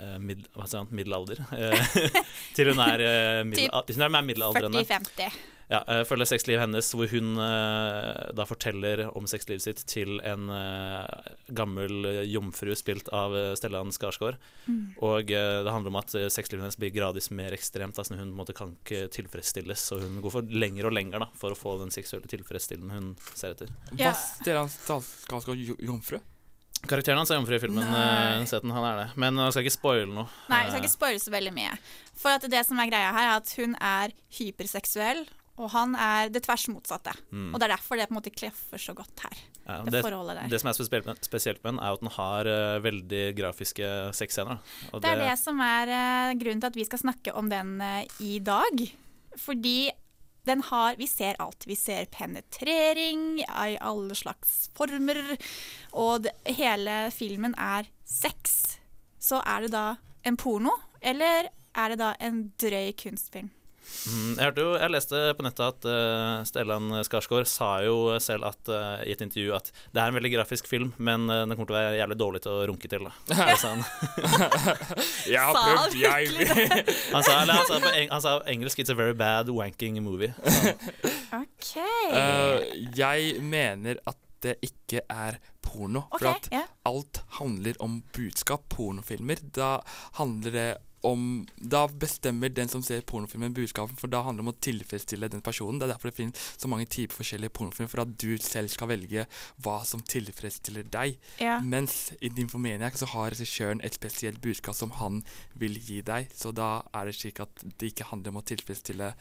eh, 0.00 0.18
han, 0.18 0.86
middelalder. 0.90 1.44
Eh, 1.56 2.10
til 2.56 2.72
hun 2.72 2.80
er, 2.80 3.00
eh, 3.00 3.44
middel, 3.44 3.70
hun 3.72 4.14
er 4.14 4.22
middelaldrende. 4.22 4.84
40-50. 4.84 5.55
Ja, 5.66 5.80
eh, 5.90 6.04
følger 6.06 6.28
sexlivet 6.30 6.62
hennes, 6.62 6.88
hvor 6.94 7.10
hun 7.10 7.40
eh, 7.42 8.20
da 8.38 8.44
forteller 8.46 9.02
om 9.18 9.26
sexlivet 9.26 9.64
sitt 9.64 9.80
til 9.90 10.20
en 10.22 10.46
eh, 10.54 11.32
gammel 11.58 12.06
jomfru 12.30 12.70
spilt 12.78 13.08
av 13.14 13.34
Stellan 13.58 13.90
Skarsgård. 13.94 14.38
Mm. 14.70 14.84
Og 15.02 15.32
det 15.32 15.72
handler 15.72 15.90
om 15.90 15.98
at 15.98 16.14
sexlivet 16.30 16.62
hennes 16.62 16.78
blir 16.78 16.94
gradvis 16.94 17.32
mer 17.34 17.54
ekstremt. 17.56 17.98
Altså 17.98 18.18
hun 18.18 18.30
måte 18.36 18.54
kan 18.56 18.76
ikke 18.78 19.08
tilfredsstilles, 19.16 19.88
og 19.96 20.04
hun 20.04 20.20
går 20.22 20.36
for 20.36 20.54
lenger 20.54 20.86
og 20.86 20.94
lenger 20.94 21.24
da, 21.24 21.28
for 21.38 21.54
å 21.54 21.58
få 21.58 21.74
den 21.82 21.90
seksuelle 21.94 22.30
tilfredsstillelsen 22.30 22.94
hun 22.94 23.10
ser 23.32 23.56
etter. 23.56 23.72
Hva 23.90 24.12
Stellan 24.14 24.70
Skarsgård 24.70 25.82
jomfru? 25.82 26.20
Karakteren 26.86 27.18
hans 27.18 27.32
er 27.32 27.40
jomfru 27.40 27.56
i 27.56 27.58
filmen. 27.58 27.88
Seten, 28.46 28.70
han 28.70 28.84
er 28.86 29.00
det. 29.00 29.06
Men 29.18 29.40
jeg 29.42 29.56
skal 29.56 29.66
ikke 29.66 29.74
spoile 29.74 30.06
noe. 30.12 30.28
Nei, 30.52 30.60
jeg 30.62 30.70
skal 30.70 30.84
ikke 30.84 30.92
spoile 30.92 31.22
så 31.24 31.34
veldig 31.34 31.54
mye. 31.56 31.72
For 32.20 32.36
at 32.36 32.46
det 32.52 32.62
som 32.68 32.78
er 32.78 32.92
greia 32.92 33.10
her, 33.16 33.32
er 33.32 33.40
at 33.40 33.50
hun 33.58 33.74
er 33.80 34.14
hyperseksuell 34.36 35.24
Og 35.56 35.70
han 35.72 35.94
er 35.96 36.30
det 36.32 36.42
tvers 36.44 36.66
motsatte. 36.68 37.14
Mm. 37.30 37.50
Og 37.54 37.60
det 37.60 37.66
er 37.66 37.72
derfor 37.72 37.96
det 37.96 38.08
på 38.10 38.14
en 38.14 38.18
måte 38.18 38.32
klaffer 38.34 38.82
så 38.82 38.92
godt 38.96 39.24
her. 39.24 39.42
Ja, 39.64 39.78
det, 39.86 39.94
det, 39.96 40.02
forholdet 40.04 40.36
der. 40.38 40.50
det 40.52 40.60
som 40.62 40.70
er 40.70 40.76
spesielt 40.76 41.08
med, 41.08 41.22
spesielt 41.26 41.62
med 41.64 41.72
den, 41.72 41.80
er 41.82 41.96
at 41.96 42.02
den 42.04 42.12
har 42.14 42.50
uh, 42.50 42.84
veldig 42.84 43.22
grafiske 43.38 43.92
sexscener. 44.14 44.60
Og 44.92 45.02
Det 45.02 45.14
er 45.14 45.22
det 45.24 45.36
som 45.40 45.62
er 45.64 45.92
uh, 45.92 46.34
grunnen 46.38 46.60
til 46.62 46.70
at 46.70 46.76
vi 46.76 46.86
skal 46.88 47.02
snakke 47.06 47.34
om 47.34 47.48
den 47.50 47.78
uh, 47.80 48.02
i 48.20 48.36
dag. 48.44 48.84
Fordi 49.40 49.78
den 50.46 50.62
har 50.62 50.94
Vi 50.96 51.06
ser 51.10 51.34
alt. 51.42 51.66
Vi 51.66 51.74
ser 51.74 52.06
penetrering 52.06 53.40
i 53.40 53.76
alle 53.80 54.14
slags 54.14 54.70
former. 54.76 55.18
Og 55.92 56.22
det, 56.22 56.36
hele 56.46 57.10
filmen 57.10 57.54
er 57.58 57.88
sex. 58.04 58.76
Så 59.18 59.42
er 59.42 59.66
det 59.66 59.72
da 59.74 59.96
en 60.26 60.36
porno, 60.38 60.70
eller 61.02 61.48
er 61.74 61.92
det 61.92 61.98
da 61.98 62.14
en 62.22 62.52
drøy 62.62 62.92
kunstfilm? 62.98 63.50
Mm, 64.06 64.36
jeg, 64.36 64.44
hørte 64.44 64.62
jo, 64.62 64.72
jeg 64.78 64.92
leste 64.94 65.20
på 65.38 65.46
nettet 65.46 65.64
at 65.66 65.86
uh, 65.90 66.44
Stellan 66.46 66.92
Skarsgård 67.06 67.48
sa 67.50 67.70
jo 67.86 67.96
selv 68.22 68.46
at, 68.50 68.60
uh, 68.70 69.00
i 69.06 69.14
et 69.14 69.22
intervju 69.24 69.54
at 69.56 69.70
det 69.94 70.02
er 70.02 70.10
en 70.10 70.18
veldig 70.18 70.32
grafisk 70.36 70.68
film, 70.70 70.92
men 70.98 71.26
uh, 71.30 71.42
den 71.42 71.56
kommer 71.56 71.70
til 71.70 71.76
å 71.76 71.80
være 71.80 72.00
jævlig 72.00 72.18
dårlig 72.20 72.42
til 72.44 72.54
å 72.54 72.66
runke 72.72 72.90
til. 72.92 73.08
Da. 73.08 73.14
Ja. 73.46 73.56
sa 73.60 73.72
han. 73.74 73.84
Jeg 75.34 75.42
har 75.42 75.56
prøvd, 75.56 75.96
jeg? 76.00 76.46
Han 77.14 77.24
sa, 77.24 77.40
eller, 77.42 77.58
han, 77.58 77.66
sa 77.68 77.78
på 77.82 77.90
eng, 77.90 78.08
han 78.12 78.22
sa 78.22 78.32
engelsk 78.50 78.78
'It's 78.78 78.92
a 78.92 78.96
very 78.98 79.14
bad 79.16 79.50
wanking 79.50 79.98
movie'. 80.04 80.32
Så, 80.46 80.74
OK. 81.36 81.72
Eh, 82.12 82.60
jeg 82.96 83.42
mener 83.42 84.00
at 84.06 84.18
det 84.42 84.56
ikke 84.64 85.02
er 85.10 85.38
porno. 85.62 86.06
Okay, 86.10 86.18
for 86.18 86.34
at 86.34 86.48
yeah. 86.52 86.68
alt 86.86 87.22
handler 87.40 87.78
om 87.82 88.02
budskap. 88.14 88.68
Pornofilmer. 88.68 89.40
Da 89.56 89.78
handler 90.20 90.54
det 90.54 90.68
om 91.04 91.46
Da 91.56 91.86
bestemmer 91.86 92.48
den 92.52 92.68
som 92.68 92.82
ser 92.82 93.02
pornofilmen 93.06 93.54
budskapet, 93.54 93.98
for 94.00 94.10
da 94.10 94.22
handler 94.26 94.42
det 94.42 94.46
om 94.46 94.52
å 94.52 94.64
tilfredsstille 94.66 95.28
den 95.32 95.42
personen. 95.44 95.78
Det 95.80 95.86
er 95.86 95.94
derfor 95.94 96.10
det 96.10 96.18
finnes 96.18 96.46
så 96.56 96.70
mange 96.70 96.86
typer 96.90 97.18
forskjellige 97.18 97.54
pornofilmer, 97.56 97.90
for 97.92 98.04
at 98.04 98.14
du 98.20 98.36
selv 98.42 98.72
skal 98.72 98.90
velge 98.90 99.26
hva 99.64 99.76
som 99.88 100.02
tilfredsstiller 100.02 100.86
deg. 100.92 101.18
Ja. 101.42 101.58
Mens 101.64 102.12
i 102.20 102.30
Nymphomaniac 102.30 102.98
så 103.00 103.08
har 103.12 103.34
regissøren 103.34 103.82
et 103.84 103.98
spesielt 103.98 104.40
budskap 104.44 104.78
som 104.78 104.94
han 105.00 105.22
vil 105.54 105.76
gi 105.80 106.00
deg, 106.06 106.30
så 106.34 106.54
da 106.54 106.80
er 106.94 107.10
det 107.10 107.18
slik 107.18 107.42
at 107.44 107.66
det 107.76 107.92
ikke 107.92 108.10
handler 108.12 108.34
om 108.34 108.42
å 108.42 108.46
tilfredsstille 108.46 109.12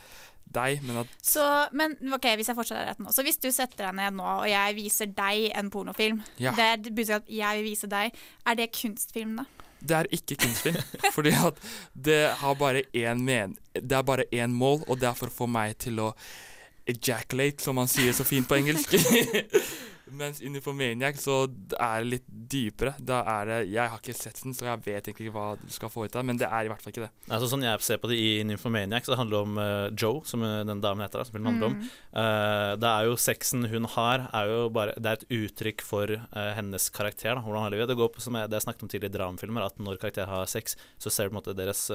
deg, 0.55 0.81
men 0.85 1.01
at 1.01 1.13
Så, 1.25 1.43
men 1.73 1.95
ok, 2.13 2.27
hvis 2.37 2.51
jeg 2.51 2.57
fortsetter 2.57 2.85
rett 2.91 2.99
nå 3.01 3.09
Så 3.15 3.23
hvis 3.25 3.39
du 3.41 3.47
setter 3.49 3.87
deg 3.87 3.95
ned 3.97 4.13
nå, 4.19 4.25
og 4.43 4.45
jeg 4.45 4.75
viser 4.77 5.09
deg 5.09 5.49
en 5.57 5.71
pornofilm 5.73 6.21
Ja. 6.37 6.53
Det 6.53 6.67
er 6.69 6.91
budskap 6.91 7.31
jeg 7.33 7.59
vil 7.59 7.65
vise 7.71 7.89
deg 7.89 8.13
Er 8.45 8.59
det 8.59 8.69
kunstfilm 8.77 9.39
da? 9.41 9.47
Det 9.79 9.97
er 9.97 10.09
ikke 10.15 10.37
kunstfilm, 10.45 10.79
fordi 11.15 11.33
at 11.35 11.59
det 11.93 12.21
har 12.41 12.59
bare 12.59 12.85
én 12.93 13.21
men... 13.21 13.57
Det 13.75 13.91
er 13.91 14.05
bare 14.07 14.23
én 14.31 14.53
mål, 14.55 14.85
og 14.87 14.99
det 15.01 15.09
er 15.09 15.17
for 15.17 15.27
å 15.31 15.35
få 15.35 15.47
meg 15.51 15.75
til 15.83 15.99
å 15.99 16.13
ejaculate, 16.87 17.63
som 17.63 17.75
man 17.75 17.89
sier 17.91 18.15
så 18.15 18.23
fint 18.23 18.47
på 18.47 18.55
engelsk. 18.59 18.95
Mens 20.13 20.41
i 20.41 20.49
Nymphomaniac 20.53 21.17
så 21.17 21.45
er 21.81 22.03
det 22.03 22.09
litt 22.11 22.25
dypere. 22.27 22.93
Da 23.01 23.21
er 23.39 23.49
det 23.49 23.57
Jeg 23.73 23.89
har 23.91 24.01
ikke 24.01 24.13
sett 24.17 24.41
den, 24.43 24.53
så 24.53 24.67
jeg 24.67 24.83
vet 24.85 25.07
egentlig 25.07 25.27
ikke 25.27 25.35
hva 25.37 25.47
du 25.57 25.65
skal 25.73 25.91
få 25.91 26.05
ut 26.05 26.15
av 26.15 26.25
men 26.25 26.37
det 26.39 26.47
er 26.47 26.67
i 26.67 26.71
hvert 26.71 26.83
fall 26.83 26.93
ikke 26.93 27.05
det. 27.05 27.11
altså, 27.29 27.49
sånn 27.51 27.65
jeg 27.65 27.85
ser 27.85 27.99
på 28.01 28.09
det 28.11 28.19
i 28.21 28.29
Nymphomaniac, 28.47 29.07
så 29.07 29.17
handler 29.17 29.47
om 29.47 29.57
uh, 29.59 29.87
Joe, 29.97 30.21
som 30.27 30.43
eh, 30.45 30.61
den 30.67 30.83
damen 30.83 31.03
heter. 31.05 31.21
da, 31.21 31.27
som 31.27 31.37
filmen 31.37 31.53
handler 31.53 31.71
om. 31.71 31.77
Mm. 31.79 31.89
Eh, 32.21 32.71
det 32.81 32.91
er 32.91 33.09
jo 33.09 33.17
sexen 33.25 33.67
hun 33.71 33.89
har, 33.95 34.27
er 34.35 34.51
jo 34.51 34.69
bare 34.75 34.95
Det 34.97 35.11
er 35.11 35.19
et 35.19 35.37
uttrykk 35.39 35.85
for 35.85 36.15
uh, 36.15 36.51
hennes 36.57 36.89
karakter. 36.93 37.33
da, 37.33 37.41
hvordan 37.41 37.65
har 37.65 37.75
livet. 37.75 37.89
Det 37.91 37.99
går 37.99 38.13
på 38.13 38.23
som 38.23 38.37
jeg, 38.37 38.51
det 38.51 38.59
jeg 38.59 38.67
snakket 38.67 38.87
om 38.87 38.93
tidligere 38.93 39.13
i 39.13 39.17
dramafilmer, 39.17 39.65
at 39.65 39.81
når 39.81 40.01
karakterer 40.01 40.31
har 40.31 40.49
sex, 40.49 40.77
så 41.01 41.13
ser 41.13 41.27
du 41.27 41.33
på 41.33 41.37
en 41.37 41.41
måte 41.41 41.57
deres 41.57 41.87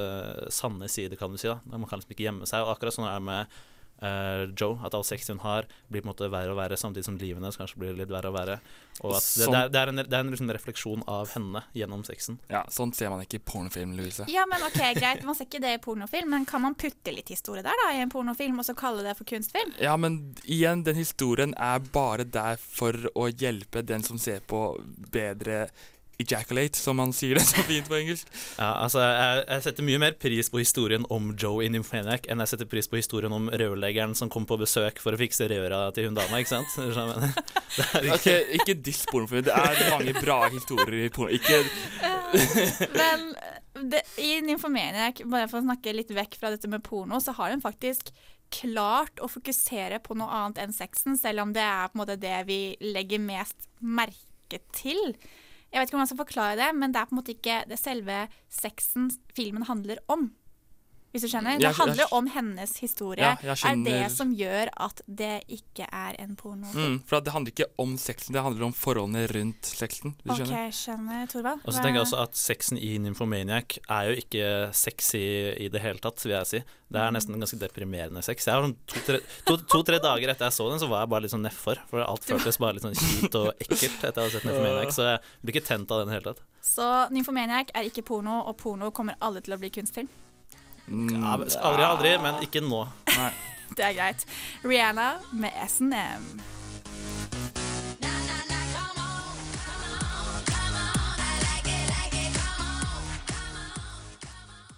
sanne 0.55 0.89
side, 0.91 1.19
kan 1.21 1.31
du 1.31 1.39
si. 1.41 1.51
da. 1.51 1.61
Man 1.71 1.89
kan 1.91 2.01
liksom 2.01 2.17
ikke 2.17 2.27
gjemme 2.27 2.49
seg. 2.49 2.65
Og 2.65 2.75
akkurat 2.75 2.97
sånn 2.97 3.09
er 3.09 3.19
det 3.19 3.27
med 3.29 3.61
eh, 4.01 4.45
Joe, 4.57 4.79
at 4.85 4.95
all 4.95 5.05
sex 5.05 5.29
hun 5.29 5.41
har, 5.45 5.69
blir 5.89 6.03
på 6.03 6.09
en 6.09 6.13
måte 6.13 6.31
verre 6.33 6.55
og 6.55 6.59
verre, 6.59 6.79
samtidig 6.81 7.07
som 7.07 7.19
livet 7.21 7.41
hennes 7.41 7.59
kanskje 7.61 7.81
blir 7.81 7.99
litt 7.99 8.11
verre 8.13 8.33
og 8.33 8.37
verre. 8.37 8.57
Og 9.01 9.15
at 9.17 9.27
det, 9.39 9.47
det, 9.47 9.59
er, 9.59 9.71
det 9.73 9.81
er 9.81 9.93
en, 9.93 10.03
det 10.03 10.17
er 10.17 10.25
en 10.25 10.33
liksom 10.35 10.53
refleksjon 10.57 11.05
av 11.11 11.31
henne 11.35 11.63
gjennom 11.77 12.03
sexen. 12.07 12.41
Ja, 12.53 12.65
Sånn 12.73 12.93
ser 12.97 13.13
man 13.13 13.23
ikke 13.25 13.41
i 13.41 13.45
pornofilm, 13.45 13.95
Louise. 13.99 14.27
Ja, 14.33 14.47
men 14.51 14.65
ok, 14.67 14.81
greit, 14.99 15.25
man 15.27 15.39
ser 15.39 15.49
ikke 15.49 15.63
det 15.63 15.77
i 15.77 15.83
pornofilm 15.83 16.31
Men 16.33 16.45
kan 16.49 16.63
man 16.65 16.77
putte 16.79 17.13
litt 17.15 17.31
historie 17.33 17.65
der 17.67 17.77
da 17.85 17.91
I 17.95 18.03
en 18.05 18.13
pornofilm 18.13 18.61
Og 18.61 18.67
så 18.67 18.75
kalle 18.79 19.05
det 19.07 19.15
for 19.19 19.29
kunstfilm? 19.29 19.73
Ja, 19.83 19.97
men 20.01 20.21
igjen, 20.45 20.85
den 20.87 20.99
historien 20.99 21.55
er 21.59 21.81
bare 21.95 22.27
der 22.29 22.61
for 22.61 22.97
å 23.15 23.29
hjelpe 23.31 23.83
den 23.87 24.05
som 24.07 24.21
ser 24.21 24.45
på, 24.47 24.75
bedre 25.13 25.69
ejaculate, 26.21 26.79
som 26.79 26.99
man 27.01 27.15
sier 27.17 27.39
det 27.39 27.45
så 27.49 27.65
fint 27.69 27.89
på 27.91 27.99
engelsk. 27.99 28.31
Ja, 28.59 28.71
altså 28.85 29.03
jeg, 29.05 29.45
jeg 29.47 29.65
setter 29.67 29.87
mye 29.87 30.01
mer 30.03 30.17
pris 30.21 30.51
på 30.53 30.63
historien 30.63 31.07
om 31.13 31.33
Joe 31.41 31.65
i 31.67 31.71
Nymphomaniac 31.73 32.29
enn 32.31 32.43
jeg 32.45 32.53
setter 32.53 32.71
pris 32.71 32.91
på 32.91 33.01
historien 33.01 33.35
om 33.35 33.49
rørleggeren 33.51 34.17
som 34.19 34.33
kom 34.33 34.47
på 34.49 34.59
besøk 34.61 35.01
for 35.03 35.17
å 35.17 35.21
fikse 35.21 35.49
røra 35.51 35.87
til 35.97 36.11
hun 36.11 36.19
dama, 36.19 36.41
ikke 36.43 36.55
sant? 36.57 36.77
Det 37.77 37.87
er 38.03 38.11
okay, 38.15 38.43
ikke 38.59 38.77
diss 38.83 39.05
pornofilm. 39.11 39.47
Det 39.47 39.55
er 39.55 39.95
mange 39.95 40.17
bra 40.21 40.43
historier 40.51 41.07
i 41.07 41.13
porno. 41.15 41.31
Ikke 41.31 41.63
Men 42.97 43.31
det, 43.91 44.03
i 44.21 44.41
Nymphomaniac, 44.45 45.23
bare 45.31 45.49
for 45.51 45.61
å 45.61 45.67
snakke 45.67 45.95
litt 45.95 46.11
vekk 46.15 46.37
fra 46.41 46.53
dette 46.55 46.71
med 46.71 46.83
porno, 46.87 47.21
så 47.23 47.35
har 47.39 47.55
hun 47.55 47.63
faktisk 47.65 48.11
klart 48.51 49.21
å 49.23 49.29
fokusere 49.31 50.01
på 50.03 50.17
noe 50.19 50.31
annet 50.35 50.65
enn 50.65 50.75
sexen, 50.75 51.19
selv 51.19 51.45
om 51.45 51.55
det 51.55 51.63
er 51.63 51.91
på 51.91 51.99
en 51.99 52.03
måte 52.03 52.19
det 52.21 52.39
vi 52.49 52.61
legger 52.83 53.23
mest 53.23 53.71
merke 53.79 54.61
til. 54.75 55.15
Jeg 55.71 55.79
vet 55.79 55.91
ikke 55.91 55.99
om 56.01 56.03
jeg 56.03 56.11
skal 56.11 56.23
forklare 56.25 56.59
det, 56.59 56.69
men 56.75 56.91
det 56.91 56.99
er 56.99 57.09
på 57.09 57.15
en 57.15 57.21
måte 57.21 57.35
ikke 57.37 57.61
det 57.71 57.79
selve 57.79 58.25
sexen 58.51 59.11
filmen 59.37 59.67
handler 59.69 60.03
om. 60.11 60.33
Hvis 61.11 61.25
du 61.25 61.31
skjønner? 61.33 61.59
Det 61.59 61.73
handler 61.75 62.13
om 62.15 62.29
hennes 62.31 62.73
historie. 62.79 63.33
Ja, 63.43 63.55
er 63.67 63.81
det 63.83 64.13
som 64.15 64.31
gjør 64.37 64.71
at 64.79 65.01
det 65.07 65.41
ikke 65.51 65.89
er 65.91 66.15
en 66.23 66.37
porno? 66.39 66.71
mm, 66.71 67.01
For 67.09 67.19
det 67.25 67.35
handler 67.35 67.51
ikke 67.51 67.67
om 67.83 67.97
sexen, 67.99 68.37
det 68.37 68.45
handler 68.45 68.69
om 68.69 68.75
forholdene 68.77 69.25
rundt 69.35 69.67
sexen. 69.67 70.15
Du 70.23 70.31
OK, 70.31 70.45
skjønner? 70.45 70.77
skjønner. 70.77 71.25
Torvald? 71.33 71.65
Og 71.65 71.75
så 71.75 71.83
tenker 71.83 71.99
jeg 71.99 72.07
også 72.07 72.21
at 72.23 72.39
sexen 72.39 72.79
i 72.79 72.93
Nymphomaniac 73.03 73.81
er 73.89 74.13
jo 74.13 74.21
ikke 74.23 74.45
sexy 74.77 75.25
i 75.59 75.67
det 75.73 75.83
hele 75.83 75.99
tatt, 76.03 76.23
vil 76.23 76.37
jeg 76.37 76.51
si. 76.53 76.63
Det 76.91 77.03
er 77.03 77.13
nesten 77.15 77.43
ganske 77.43 77.59
deprimerende 77.59 78.23
sex. 78.27 78.47
Sånn 78.47 78.77
To-tre 78.91 79.21
to, 79.47 79.59
to, 79.67 79.83
to, 79.83 79.99
dager 80.03 80.31
etter 80.33 80.47
jeg 80.47 80.57
så 80.57 80.71
den, 80.71 80.81
så 80.83 80.89
var 80.91 81.05
jeg 81.05 81.13
bare 81.13 81.27
litt 81.27 81.35
sånn 81.35 81.47
nedfor. 81.47 81.83
For 81.91 82.07
alt 82.07 82.27
føltes 82.31 82.63
bare 82.63 82.79
litt 82.79 82.87
sånn 82.87 82.99
kjipt 82.99 83.39
og 83.43 83.51
ekkelt 83.67 83.99
etter 83.99 84.15
jeg 84.15 84.31
hadde 84.31 84.33
sett 84.39 84.47
Nymphomaniac. 84.47 84.95
Så 84.95 85.11
jeg 85.11 85.21
blir 85.43 85.59
ikke 85.59 85.69
tent 85.75 85.91
av 85.91 86.05
den 86.05 86.11
i 86.11 86.15
det 86.15 86.21
hele 86.21 86.33
tatt. 86.33 86.47
Så 86.71 86.89
Nymphomaniac 87.11 87.75
er 87.75 87.91
ikke 87.91 88.07
porno, 88.07 88.45
og 88.47 88.59
porno 88.63 88.95
kommer 88.95 89.19
alle 89.19 89.43
til 89.43 89.59
å 89.59 89.63
bli 89.63 89.75
kunstfilm. 89.75 90.11
Ja, 90.89 91.37
aldri, 91.37 91.85
aldri, 91.85 92.15
men 92.23 92.43
ikke 92.43 92.63
nå. 92.65 92.85
Nei. 93.17 93.33
Det 93.77 93.85
er 93.87 93.93
greit. 93.95 94.25
Rihanna 94.65 95.13
med 95.33 95.51
SNM. 95.69 96.41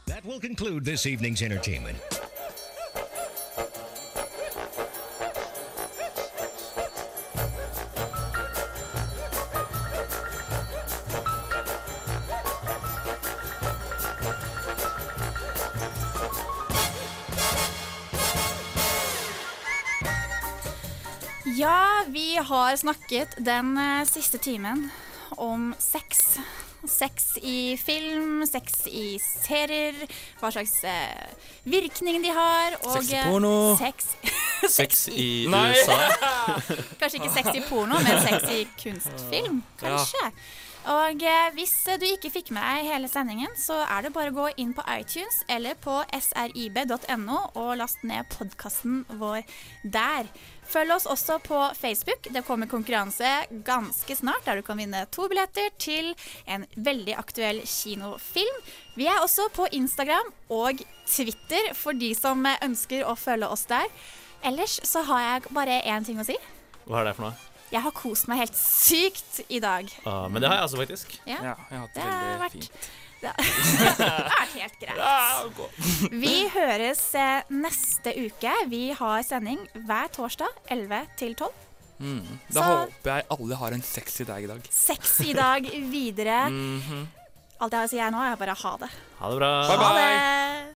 That 0.07 0.25
will 0.25 0.41
conclude 0.41 0.85
this 0.85 1.07
evening's 1.07 1.43
entertainment. 1.43 2.22
Vi 22.13 22.37
har 22.37 22.77
snakket 22.77 23.35
den 23.39 23.79
eh, 23.79 24.05
siste 24.05 24.39
timen 24.39 24.91
om 25.31 25.75
sex. 25.79 26.39
Sex 26.89 27.37
i 27.43 27.77
film, 27.77 28.43
sex 28.47 28.87
i 28.87 29.15
serier, 29.23 29.95
hva 30.41 30.51
slags 30.51 30.81
eh, 30.85 31.31
virkning 31.65 32.19
de 32.25 32.33
har. 32.35 32.75
Og, 32.83 32.97
Sex 32.99 33.13
i 33.13 33.17
eh, 33.21 33.29
porno. 33.31 33.53
Sex, 33.79 34.11
Sex 34.79 35.07
i 35.09 35.29
USA. 35.47 36.01
Kanskje 37.01 37.23
ikke 37.23 37.33
sex 37.37 37.55
i 37.55 37.63
porno, 37.69 38.03
men 38.03 38.21
sex 38.27 38.51
i 38.51 38.67
kunstfilm. 38.83 39.63
Kanskje. 39.81 40.27
Og 40.91 41.23
eh, 41.23 41.51
hvis 41.55 41.75
eh, 41.87 41.99
du 42.01 42.07
ikke 42.09 42.31
fikk 42.35 42.49
med 42.55 42.65
deg 42.65 42.89
hele 42.91 43.09
sendingen, 43.11 43.53
så 43.59 43.77
er 43.85 44.03
det 44.03 44.11
bare 44.15 44.33
å 44.33 44.35
gå 44.35 44.47
inn 44.59 44.73
på 44.75 44.83
iTunes 44.91 45.43
eller 45.53 45.77
på 45.79 46.01
srib.no 46.11 47.39
og 47.61 47.77
last 47.79 48.03
ned 48.07 48.27
podkasten 48.33 49.05
vår 49.21 49.45
der. 49.95 50.27
Følg 50.73 50.95
oss 50.97 51.07
også 51.11 51.37
på 51.45 51.61
Facebook. 51.79 52.27
Det 52.35 52.43
kommer 52.47 52.71
konkurranse 52.71 53.31
ganske 53.67 54.17
snart 54.19 54.43
der 54.49 54.59
du 54.59 54.67
kan 54.67 54.81
vinne 54.81 55.05
to 55.15 55.29
billetter 55.31 55.71
til 55.79 56.17
en 56.51 56.67
veldig 56.75 57.15
aktuell 57.21 57.63
kinofilm. 57.63 58.59
Vi 58.99 59.07
er 59.07 59.23
også 59.23 59.53
på 59.55 59.69
Instagram 59.79 60.35
og 60.51 60.83
Twitter 61.07 61.71
for 61.79 61.95
de 61.95 62.11
som 62.19 62.43
eh, 62.49 62.59
ønsker 62.67 63.07
å 63.07 63.15
følge 63.15 63.55
oss 63.55 63.69
der. 63.71 63.87
Ellers 64.43 64.81
så 64.83 65.07
har 65.07 65.25
jeg 65.29 65.55
bare 65.55 65.79
én 65.87 66.03
ting 66.03 66.19
å 66.19 66.27
si. 66.27 66.35
Hva 66.89 67.05
er 67.05 67.13
det 67.13 67.17
for 67.21 67.31
noe? 67.31 67.52
Jeg 67.73 67.81
har 67.87 67.95
kost 67.97 68.29
meg 68.29 68.43
helt 68.43 68.57
sykt 68.59 69.41
i 69.49 69.59
dag. 69.65 69.89
Ah, 70.05 70.27
men 70.29 70.43
det 70.43 70.49
har 70.51 70.59
jeg 70.61 70.67
altså 70.67 70.81
faktisk. 70.83 71.15
Ja, 71.27 71.39
Ja, 71.41 71.55
jeg 71.71 71.79
har 71.79 71.87
hatt 71.87 71.95
det 71.95 72.03
det 72.03 72.11
har 72.11 72.21
veldig 72.21 72.43
vært 72.43 72.53
fint. 72.53 72.91
Det 73.23 73.31
er 73.31 74.49
helt 74.59 74.77
greit. 74.83 76.11
Vi 76.11 76.35
høres 76.53 77.03
eh, 77.15 77.43
neste 77.55 78.13
uke. 78.19 78.53
Vi 78.69 78.83
har 78.99 79.23
sending 79.25 79.63
hver 79.87 80.11
torsdag 80.13 80.51
11 80.75 81.07
til 81.21 81.35
12. 81.39 81.53
Mm. 82.03 82.21
Da 82.51 82.61
Så- 82.61 82.67
håper 82.67 83.11
jeg 83.15 83.27
alle 83.31 83.55
har 83.63 83.73
en 83.77 83.83
sexy 83.87 84.25
dag 84.27 84.43
i 84.43 84.51
dag. 84.51 84.69
Sexy 84.71 85.33
dag 85.39 85.69
videre. 85.93 86.41
Mhm. 86.53 87.09
Alt 87.63 87.71
jeg 87.73 87.79
har 87.79 87.87
å 87.87 87.91
si 87.93 87.99
her 88.03 88.11
nå, 88.11 88.19
er 88.27 88.35
bare 88.41 88.55
ha 88.59 88.71
det. 88.83 88.89
Ha 89.21 89.29
det 89.31 89.37
bra. 89.39 89.51
Bye, 89.69 89.77
Ha 89.79 89.93
bye. 89.95 90.01
det! 90.03 90.63